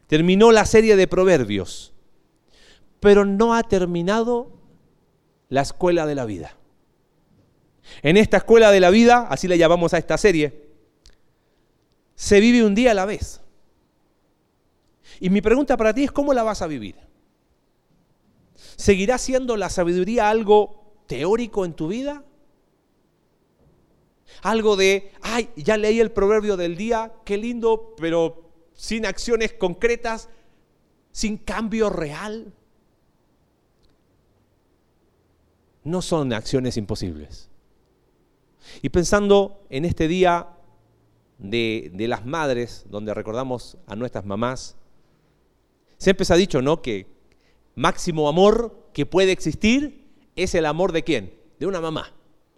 Terminó 0.07 0.51
la 0.51 0.65
serie 0.65 0.95
de 0.95 1.07
proverbios. 1.07 1.93
Pero 2.99 3.25
no 3.25 3.53
ha 3.53 3.63
terminado 3.63 4.51
la 5.49 5.61
escuela 5.61 6.05
de 6.05 6.15
la 6.15 6.25
vida. 6.25 6.55
En 8.01 8.17
esta 8.17 8.37
escuela 8.37 8.71
de 8.71 8.79
la 8.79 8.89
vida, 8.89 9.27
así 9.29 9.47
le 9.47 9.57
llamamos 9.57 9.93
a 9.93 9.97
esta 9.97 10.17
serie, 10.17 10.65
se 12.15 12.39
vive 12.39 12.63
un 12.63 12.75
día 12.75 12.91
a 12.91 12.95
la 12.95 13.05
vez. 13.05 13.41
Y 15.19 15.29
mi 15.29 15.41
pregunta 15.41 15.77
para 15.77 15.93
ti 15.93 16.03
es, 16.03 16.11
¿cómo 16.11 16.33
la 16.33 16.43
vas 16.43 16.61
a 16.61 16.67
vivir? 16.67 16.95
¿Seguirá 18.75 19.17
siendo 19.17 19.55
la 19.57 19.69
sabiduría 19.69 20.29
algo 20.29 20.95
teórico 21.07 21.65
en 21.65 21.73
tu 21.73 21.87
vida? 21.87 22.23
Algo 24.41 24.75
de, 24.75 25.11
ay, 25.21 25.49
ya 25.55 25.77
leí 25.77 25.99
el 25.99 26.11
proverbio 26.11 26.57
del 26.57 26.77
día, 26.77 27.13
qué 27.23 27.37
lindo, 27.37 27.95
pero 27.97 28.51
sin 28.73 29.05
acciones 29.05 29.53
concretas, 29.53 30.29
sin 31.11 31.37
cambio 31.37 31.89
real. 31.89 32.53
No 35.83 36.01
son 36.01 36.33
acciones 36.33 36.77
imposibles. 36.77 37.49
Y 38.81 38.89
pensando 38.89 39.65
en 39.69 39.85
este 39.85 40.07
día 40.07 40.49
de, 41.37 41.91
de, 41.93 42.07
las 42.07 42.25
madres, 42.25 42.85
donde 42.89 43.13
recordamos 43.13 43.77
a 43.85 43.95
nuestras 43.95 44.25
mamás, 44.25 44.75
siempre 45.97 46.25
se 46.25 46.33
ha 46.33 46.37
dicho, 46.37 46.61
¿no? 46.61 46.81
Que 46.81 47.07
máximo 47.75 48.27
amor 48.27 48.89
que 48.93 49.05
puede 49.05 49.31
existir 49.31 50.05
es 50.35 50.55
el 50.55 50.65
amor 50.65 50.91
de 50.91 51.03
quién? 51.03 51.33
De 51.59 51.67
una 51.67 51.81
mamá. 51.81 52.13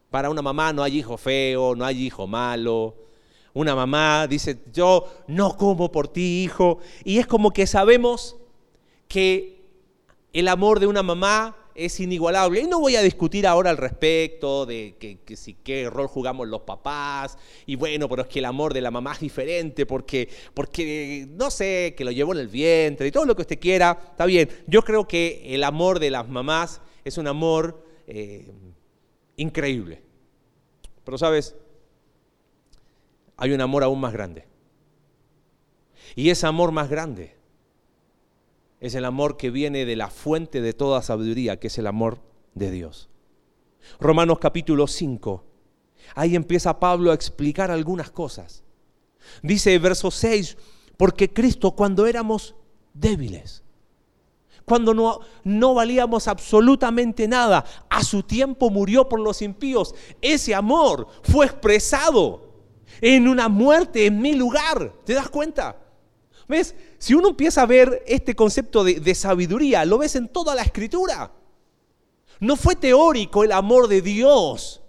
Para 0.09 0.29
una 0.29 0.41
mamá 0.41 0.71
no 0.73 0.83
hay 0.83 0.99
hijo 0.99 1.17
feo, 1.17 1.75
no 1.75 1.85
hay 1.85 2.05
hijo 2.05 2.27
malo. 2.27 2.95
Una 3.53 3.75
mamá 3.75 4.27
dice, 4.27 4.59
yo 4.71 5.07
no 5.27 5.57
como 5.57 5.91
por 5.91 6.07
ti, 6.07 6.43
hijo. 6.43 6.79
Y 7.03 7.17
es 7.17 7.27
como 7.27 7.51
que 7.51 7.67
sabemos 7.67 8.37
que 9.07 9.61
el 10.33 10.47
amor 10.47 10.79
de 10.79 10.87
una 10.87 11.03
mamá 11.03 11.57
es 11.77 11.99
inigualable. 11.99 12.61
Y 12.61 12.67
no 12.67 12.79
voy 12.79 12.95
a 12.95 13.01
discutir 13.01 13.47
ahora 13.47 13.69
al 13.69 13.77
respecto 13.77 14.65
de 14.65 14.95
que, 14.99 15.37
si 15.37 15.53
qué 15.53 15.89
rol 15.89 16.07
jugamos 16.07 16.47
los 16.47 16.61
papás. 16.61 17.37
Y 17.65 17.75
bueno, 17.75 18.09
pero 18.09 18.23
es 18.23 18.27
que 18.27 18.39
el 18.39 18.45
amor 18.45 18.73
de 18.73 18.81
la 18.81 18.91
mamá 18.91 19.13
es 19.13 19.19
diferente 19.19 19.85
porque, 19.85 20.27
porque 20.53 21.27
no 21.29 21.51
sé, 21.51 21.93
que 21.97 22.03
lo 22.03 22.11
llevó 22.11 22.33
en 22.33 22.39
el 22.39 22.47
vientre 22.47 23.07
y 23.07 23.11
todo 23.11 23.25
lo 23.25 23.35
que 23.35 23.43
usted 23.43 23.59
quiera. 23.59 23.97
Está 24.11 24.25
bien. 24.25 24.49
Yo 24.67 24.81
creo 24.81 25.07
que 25.07 25.41
el 25.45 25.63
amor 25.63 25.99
de 25.99 26.09
las 26.09 26.27
mamás 26.27 26.81
es 27.05 27.17
un 27.17 27.27
amor 27.27 27.83
eh, 28.07 28.51
increíble. 29.38 30.04
Pero 31.06 31.17
sabes, 31.17 31.56
hay 33.38 33.54
un 33.54 33.62
amor 33.62 33.84
aún 33.84 34.02
más 34.02 34.12
grande. 34.12 34.45
Y 36.15 36.30
ese 36.30 36.47
amor 36.47 36.71
más 36.71 36.89
grande 36.89 37.38
es 38.80 38.95
el 38.95 39.06
amor 39.06 39.38
que 39.38 39.50
viene 39.50 39.86
de 39.86 39.95
la 39.95 40.10
fuente 40.10 40.62
de 40.62 40.73
toda 40.73 41.02
sabiduría, 41.02 41.60
que 41.60 41.67
es 41.67 41.78
el 41.78 41.88
amor 41.88 42.19
de 42.54 42.71
Dios. 42.71 43.10
Romanos 44.00 44.39
capítulo 44.39 44.88
5. 44.88 45.43
Ahí 46.15 46.36
empieza 46.36 46.80
Pablo 46.80 47.12
a 47.12 47.13
explicar 47.13 47.71
algunas 47.71 48.12
cosas. 48.12 48.63
Dice 49.41 49.78
verso 49.80 50.12
6, 50.12 50.58
porque 50.95 51.32
Cristo 51.32 51.71
cuando 51.71 52.08
éramos 52.08 52.56
débiles, 52.93 53.63
cuando 54.67 54.93
no, 54.93 55.21
no 55.45 55.73
valíamos 55.75 56.27
absolutamente 56.27 57.25
nada. 57.25 57.63
A 57.89 58.03
su 58.03 58.21
tiempo 58.21 58.69
murió 58.69 59.08
por 59.08 59.21
los 59.21 59.41
impíos. 59.41 59.95
Ese 60.21 60.53
amor 60.53 61.08
fue 61.23 61.45
expresado 61.45 62.51
en 62.99 63.30
una 63.30 63.47
muerte 63.47 64.06
en 64.06 64.19
mi 64.21 64.34
lugar. 64.34 64.93
¿Te 65.06 65.13
das 65.13 65.30
cuenta? 65.30 65.77
¿Ves? 66.49 66.75
Si 66.97 67.13
uno 67.13 67.30
empieza 67.30 67.62
a 67.62 67.65
ver 67.65 68.03
este 68.06 68.36
concepto 68.36 68.84
de, 68.84 68.99
de 68.99 69.15
sabiduría, 69.15 69.86
lo 69.86 69.99
ves 69.99 70.17
en 70.17 70.27
toda 70.27 70.53
la 70.53 70.63
escritura. 70.63 71.32
No 72.41 72.58
fue 72.58 72.75
teórico 72.75 73.45
el 73.45 73.53
amor 73.53 73.88
de 73.88 74.01
Dios. 74.01 74.82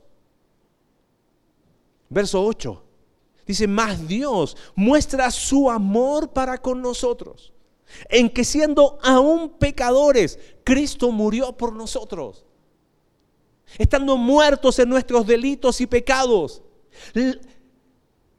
Verso 2.08 2.44
8. 2.44 2.84
Dice, 3.46 3.68
más 3.68 4.08
Dios 4.08 4.56
muestra 4.74 5.30
su 5.30 5.70
amor 5.70 6.32
para 6.32 6.58
con 6.58 6.82
nosotros 6.82 7.52
en 8.08 8.30
que 8.30 8.44
siendo 8.44 8.98
aún 9.02 9.50
pecadores, 9.50 10.38
Cristo 10.64 11.10
murió 11.10 11.52
por 11.56 11.72
nosotros. 11.72 12.44
Estando 13.76 14.16
muertos 14.16 14.78
en 14.78 14.88
nuestros 14.88 15.26
delitos 15.26 15.80
y 15.80 15.86
pecados. 15.86 16.62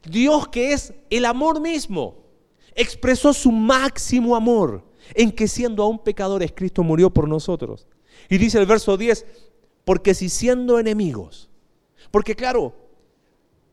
Dios 0.04 0.47
que 0.47 0.74
es 0.74 0.93
el 1.10 1.26
amor 1.26 1.60
mismo, 1.60 2.18
expresó 2.74 3.34
su 3.34 3.52
máximo 3.52 4.36
amor 4.36 4.84
en 5.14 5.32
que 5.32 5.47
siendo 5.47 5.84
aún 5.84 6.00
pecadores, 6.00 6.52
Cristo 6.56 6.84
murió 6.84 7.10
por 7.10 7.28
nosotros. 7.28 7.88
Y 8.30 8.38
dice 8.38 8.60
el 8.60 8.66
verso 8.66 8.97
10, 8.97 9.26
porque 9.86 10.14
si 10.14 10.30
siendo 10.30 10.80
enemigos, 10.80 11.50
porque 12.12 12.36
claro, 12.36 12.74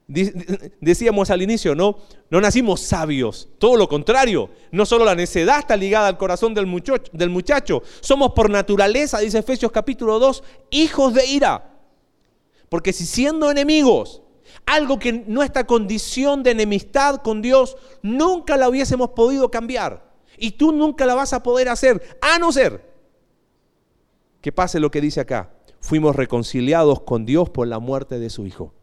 Decíamos 0.09 1.31
al 1.31 1.43
inicio, 1.43 1.75
¿no? 1.75 1.99
No 2.31 2.41
nacimos 2.41 2.81
sabios, 2.81 3.49
todo 3.59 3.77
lo 3.77 3.89
contrario. 3.89 4.51
No 4.71 4.87
solo 4.87 5.05
la 5.05 5.17
necedad 5.17 5.59
está 5.59 5.77
ligada 5.77 6.07
al 6.07 6.17
corazón 6.17 6.55
del 6.55 6.67
muchacho, 6.67 7.11
del 7.13 7.29
muchacho, 7.29 7.83
somos 8.01 8.33
por 8.33 8.49
naturaleza, 8.49 9.19
dice 9.19 9.39
Efesios 9.39 9.73
capítulo 9.73 10.21
2, 10.21 10.45
hijos 10.71 11.13
de 11.13 11.27
ira. 11.27 11.73
Porque 12.69 12.93
si 12.93 13.05
siendo 13.05 13.51
enemigos, 13.51 14.23
algo 14.65 14.99
que 14.99 15.13
nuestra 15.13 15.67
condición 15.67 16.45
de 16.45 16.53
enemistad 16.53 17.17
con 17.23 17.43
Dios 17.43 17.77
nunca 18.03 18.57
la 18.57 18.69
hubiésemos 18.69 19.11
podido 19.11 19.51
cambiar. 19.51 20.15
Y 20.39 20.53
tú 20.53 20.71
nunca 20.71 21.05
la 21.07 21.15
vas 21.15 21.33
a 21.33 21.43
poder 21.43 21.69
hacer, 21.69 22.17
a 22.21 22.39
no 22.39 22.53
ser 22.53 22.95
que 24.41 24.53
pase 24.53 24.79
lo 24.79 24.93
que 24.93 25.01
dice 25.01 25.21
acá. 25.21 25.51
Fuimos 25.81 26.15
reconciliados 26.15 27.01
con 27.01 27.27
Dios 27.27 27.51
por 27.51 27.67
la 27.67 27.81
muerte 27.81 28.21
de 28.21 28.31
su 28.31 28.47
Hijo 28.47 28.76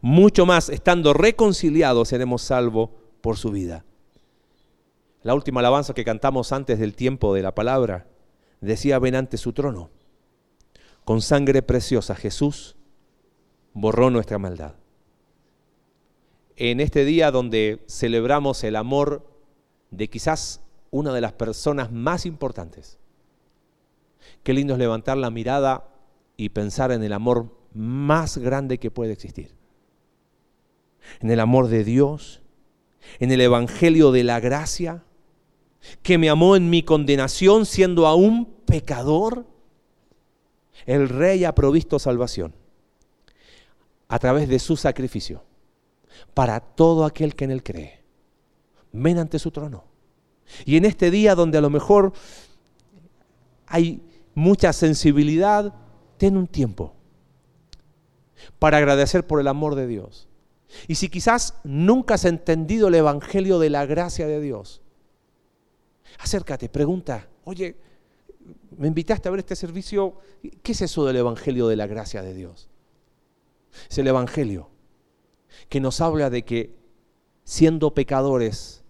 mucho 0.00 0.46
más, 0.46 0.68
estando 0.68 1.12
reconciliados, 1.12 2.08
seremos 2.08 2.42
salvos 2.42 2.90
por 3.20 3.36
su 3.36 3.50
vida. 3.50 3.84
La 5.22 5.34
última 5.34 5.60
alabanza 5.60 5.92
que 5.92 6.04
cantamos 6.04 6.52
antes 6.52 6.78
del 6.78 6.94
tiempo 6.94 7.34
de 7.34 7.42
la 7.42 7.54
palabra 7.54 8.06
decía, 8.60 8.98
ven 8.98 9.14
ante 9.14 9.36
su 9.36 9.52
trono. 9.52 9.90
Con 11.04 11.20
sangre 11.20 11.62
preciosa 11.62 12.14
Jesús 12.14 12.76
borró 13.74 14.10
nuestra 14.10 14.38
maldad. 14.38 14.74
En 16.56 16.80
este 16.80 17.04
día 17.04 17.30
donde 17.30 17.84
celebramos 17.86 18.64
el 18.64 18.76
amor 18.76 19.26
de 19.90 20.08
quizás 20.08 20.62
una 20.90 21.12
de 21.12 21.20
las 21.20 21.32
personas 21.32 21.92
más 21.92 22.24
importantes, 22.24 22.98
qué 24.42 24.54
lindo 24.54 24.74
es 24.74 24.78
levantar 24.78 25.18
la 25.18 25.30
mirada 25.30 25.88
y 26.36 26.50
pensar 26.50 26.92
en 26.92 27.02
el 27.02 27.12
amor 27.12 27.54
más 27.74 28.38
grande 28.38 28.78
que 28.78 28.90
puede 28.90 29.12
existir 29.12 29.59
en 31.20 31.30
el 31.30 31.40
amor 31.40 31.68
de 31.68 31.84
Dios, 31.84 32.42
en 33.18 33.32
el 33.32 33.40
Evangelio 33.40 34.12
de 34.12 34.24
la 34.24 34.40
gracia, 34.40 35.04
que 36.02 36.18
me 36.18 36.30
amó 36.30 36.56
en 36.56 36.70
mi 36.70 36.82
condenación 36.82 37.66
siendo 37.66 38.06
aún 38.06 38.46
pecador. 38.66 39.46
El 40.86 41.08
Rey 41.08 41.44
ha 41.44 41.54
provisto 41.54 41.98
salvación 41.98 42.54
a 44.08 44.18
través 44.18 44.48
de 44.48 44.58
su 44.58 44.76
sacrificio 44.76 45.44
para 46.34 46.60
todo 46.60 47.04
aquel 47.04 47.34
que 47.34 47.44
en 47.44 47.50
él 47.50 47.62
cree. 47.62 48.02
Ven 48.92 49.18
ante 49.18 49.38
su 49.38 49.50
trono. 49.50 49.84
Y 50.64 50.76
en 50.76 50.84
este 50.84 51.10
día 51.10 51.34
donde 51.34 51.58
a 51.58 51.60
lo 51.60 51.70
mejor 51.70 52.12
hay 53.66 54.02
mucha 54.34 54.72
sensibilidad, 54.72 55.74
ten 56.18 56.36
un 56.36 56.46
tiempo 56.46 56.94
para 58.58 58.78
agradecer 58.78 59.26
por 59.26 59.40
el 59.40 59.48
amor 59.48 59.74
de 59.74 59.86
Dios. 59.86 60.29
Y 60.86 60.94
si 60.96 61.08
quizás 61.08 61.54
nunca 61.64 62.14
has 62.14 62.24
entendido 62.24 62.88
el 62.88 62.94
Evangelio 62.94 63.58
de 63.58 63.70
la 63.70 63.86
gracia 63.86 64.26
de 64.26 64.40
Dios, 64.40 64.82
acércate, 66.18 66.68
pregunta, 66.68 67.28
oye, 67.44 67.76
me 68.76 68.88
invitaste 68.88 69.28
a 69.28 69.30
ver 69.30 69.40
este 69.40 69.56
servicio, 69.56 70.16
¿qué 70.62 70.72
es 70.72 70.82
eso 70.82 71.04
del 71.04 71.16
Evangelio 71.16 71.68
de 71.68 71.76
la 71.76 71.86
gracia 71.86 72.22
de 72.22 72.34
Dios? 72.34 72.68
Es 73.88 73.98
el 73.98 74.08
Evangelio 74.08 74.70
que 75.68 75.80
nos 75.80 76.00
habla 76.00 76.30
de 76.30 76.44
que 76.44 76.74
siendo 77.44 77.94
pecadores, 77.94 78.84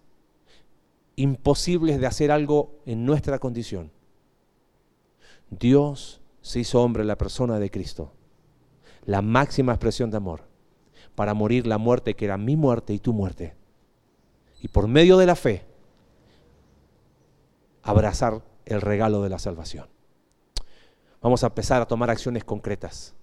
imposibles 1.16 2.00
de 2.00 2.06
hacer 2.06 2.30
algo 2.30 2.80
en 2.86 3.04
nuestra 3.04 3.38
condición, 3.38 3.90
Dios 5.50 6.20
se 6.42 6.60
hizo 6.60 6.80
hombre 6.82 7.02
en 7.02 7.08
la 7.08 7.18
persona 7.18 7.58
de 7.58 7.70
Cristo, 7.70 8.12
la 9.04 9.20
máxima 9.22 9.72
expresión 9.72 10.10
de 10.10 10.18
amor 10.18 10.49
para 11.20 11.34
morir 11.34 11.66
la 11.66 11.76
muerte 11.76 12.16
que 12.16 12.24
era 12.24 12.38
mi 12.38 12.56
muerte 12.56 12.94
y 12.94 12.98
tu 12.98 13.12
muerte. 13.12 13.54
Y 14.62 14.68
por 14.68 14.88
medio 14.88 15.18
de 15.18 15.26
la 15.26 15.36
fe, 15.36 15.66
abrazar 17.82 18.42
el 18.64 18.80
regalo 18.80 19.22
de 19.22 19.28
la 19.28 19.38
salvación. 19.38 19.86
Vamos 21.20 21.44
a 21.44 21.48
empezar 21.48 21.82
a 21.82 21.86
tomar 21.86 22.08
acciones 22.08 22.42
concretas. 22.42 23.14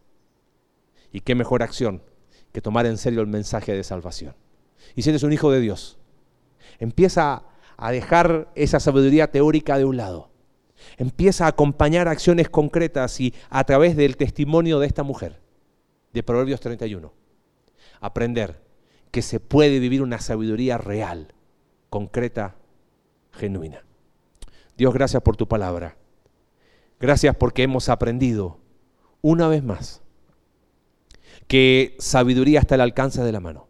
¿Y 1.11 1.21
qué 1.21 1.33
mejor 1.33 1.63
acción 1.63 2.03
que 2.51 2.61
tomar 2.61 2.85
en 2.85 2.99
serio 2.99 3.19
el 3.19 3.25
mensaje 3.25 3.73
de 3.73 3.83
salvación? 3.83 4.35
Y 4.93 5.01
si 5.01 5.09
eres 5.09 5.23
un 5.23 5.33
hijo 5.33 5.49
de 5.49 5.59
Dios, 5.59 5.97
empieza 6.77 7.45
a 7.77 7.91
dejar 7.91 8.51
esa 8.53 8.79
sabiduría 8.79 9.31
teórica 9.31 9.79
de 9.79 9.85
un 9.85 9.97
lado. 9.97 10.29
Empieza 10.97 11.45
a 11.45 11.49
acompañar 11.49 12.07
acciones 12.07 12.47
concretas 12.47 13.19
y 13.19 13.33
a 13.49 13.63
través 13.63 13.97
del 13.97 14.17
testimonio 14.17 14.77
de 14.77 14.85
esta 14.85 15.01
mujer, 15.01 15.41
de 16.13 16.21
Proverbios 16.21 16.59
31 16.59 17.11
aprender 17.99 18.61
que 19.11 19.21
se 19.21 19.39
puede 19.39 19.79
vivir 19.79 20.01
una 20.01 20.19
sabiduría 20.19 20.77
real, 20.77 21.33
concreta, 21.89 22.55
genuina. 23.31 23.83
Dios, 24.77 24.93
gracias 24.93 25.23
por 25.23 25.37
tu 25.37 25.47
palabra. 25.47 25.97
Gracias 26.99 27.35
porque 27.35 27.63
hemos 27.63 27.89
aprendido 27.89 28.59
una 29.21 29.47
vez 29.47 29.63
más 29.63 30.01
que 31.47 31.95
sabiduría 31.99 32.59
está 32.59 32.75
al 32.75 32.81
alcance 32.81 33.23
de 33.23 33.31
la 33.31 33.39
mano. 33.39 33.67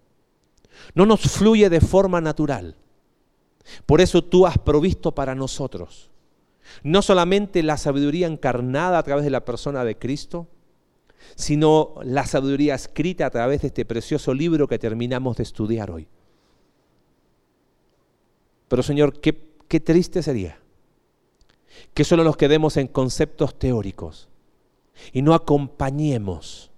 No 0.96 1.06
nos 1.06 1.22
fluye 1.22 1.70
de 1.70 1.82
forma 1.82 2.22
natural. 2.22 2.76
Por 3.86 4.02
eso 4.02 4.24
tú 4.24 4.48
has 4.48 4.58
provisto 4.58 5.14
para 5.14 5.36
nosotros 5.36 6.10
no 6.84 7.02
solamente 7.02 7.64
la 7.64 7.78
sabiduría 7.78 8.28
encarnada 8.28 8.98
a 8.98 9.04
través 9.04 9.24
de 9.24 9.32
la 9.32 9.46
persona 9.46 9.84
de 9.84 9.98
Cristo, 9.98 10.48
sino 11.36 11.96
la 12.04 12.26
sabiduría 12.26 12.76
escrita 12.76 13.26
a 13.26 13.30
través 13.30 13.62
de 13.62 13.68
este 13.68 13.86
precioso 13.86 14.34
libro 14.34 14.68
que 14.68 14.80
terminamos 14.80 15.38
de 15.38 15.44
estudiar 15.44 15.92
hoy. 15.92 16.08
Pero 18.68 18.84
Señor, 18.84 19.20
qué, 19.20 19.56
qué 19.68 19.80
triste 19.80 20.22
sería 20.22 20.60
que 21.94 22.04
solo 22.04 22.24
nos 22.24 22.38
quedemos 22.38 22.78
en 22.78 22.88
conceptos 22.88 23.58
teóricos 23.58 24.30
y 25.14 25.22
no 25.22 25.34
acompañemos 25.34 26.72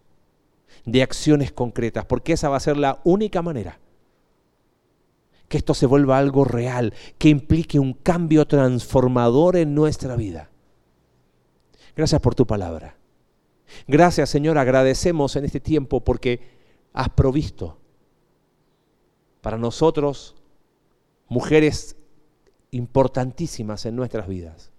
de 0.86 1.04
acciones 1.04 1.52
concretas, 1.52 2.06
porque 2.06 2.34
esa 2.34 2.50
va 2.50 2.58
a 2.58 2.62
ser 2.62 2.78
la 2.78 3.00
única 3.04 3.42
manera 3.42 3.80
que 5.48 5.58
esto 5.58 5.74
se 5.74 5.88
vuelva 5.88 6.20
algo 6.20 6.46
real, 6.46 6.94
que 7.18 7.30
implique 7.30 7.80
un 7.80 7.94
cambio 7.94 8.46
transformador 8.46 9.58
en 9.58 9.74
nuestra 9.74 10.16
vida. 10.16 10.50
Gracias 11.96 12.22
por 12.22 12.36
tu 12.36 12.46
palabra. 12.46 12.99
Gracias 13.88 14.30
Señor, 14.30 14.58
agradecemos 14.58 15.36
en 15.36 15.46
este 15.46 15.60
tiempo 15.60 16.04
porque 16.04 16.42
has 16.94 17.10
provisto 17.10 17.78
para 19.42 19.58
nosotros 19.58 20.36
mujeres 21.28 21.96
importantísimas 22.72 23.86
en 23.86 23.96
nuestras 23.96 24.28
vidas. 24.28 24.72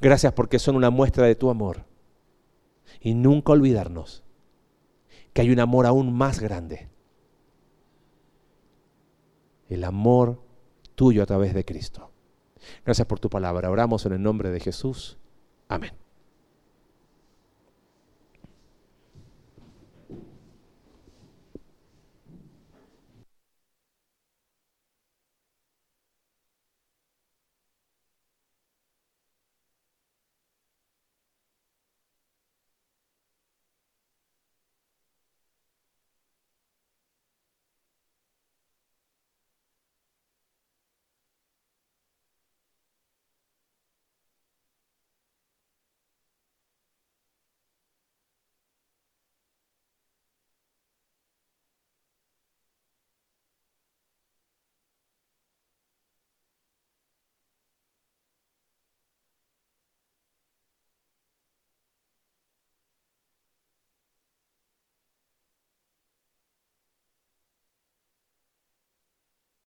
Gracias 0.00 0.32
porque 0.32 0.58
son 0.58 0.76
una 0.76 0.90
muestra 0.90 1.26
de 1.26 1.34
tu 1.34 1.50
amor. 1.50 1.84
Y 3.00 3.14
nunca 3.14 3.52
olvidarnos 3.52 4.22
que 5.32 5.40
hay 5.40 5.50
un 5.50 5.60
amor 5.60 5.86
aún 5.86 6.12
más 6.12 6.40
grande. 6.40 6.88
El 9.68 9.84
amor 9.84 10.42
tuyo 10.94 11.22
a 11.22 11.26
través 11.26 11.54
de 11.54 11.64
Cristo. 11.64 12.10
Gracias 12.84 13.06
por 13.06 13.18
tu 13.18 13.30
palabra. 13.30 13.70
Oramos 13.70 14.04
en 14.06 14.12
el 14.12 14.22
nombre 14.22 14.50
de 14.50 14.60
Jesús. 14.60 15.18
Amén. 15.68 16.01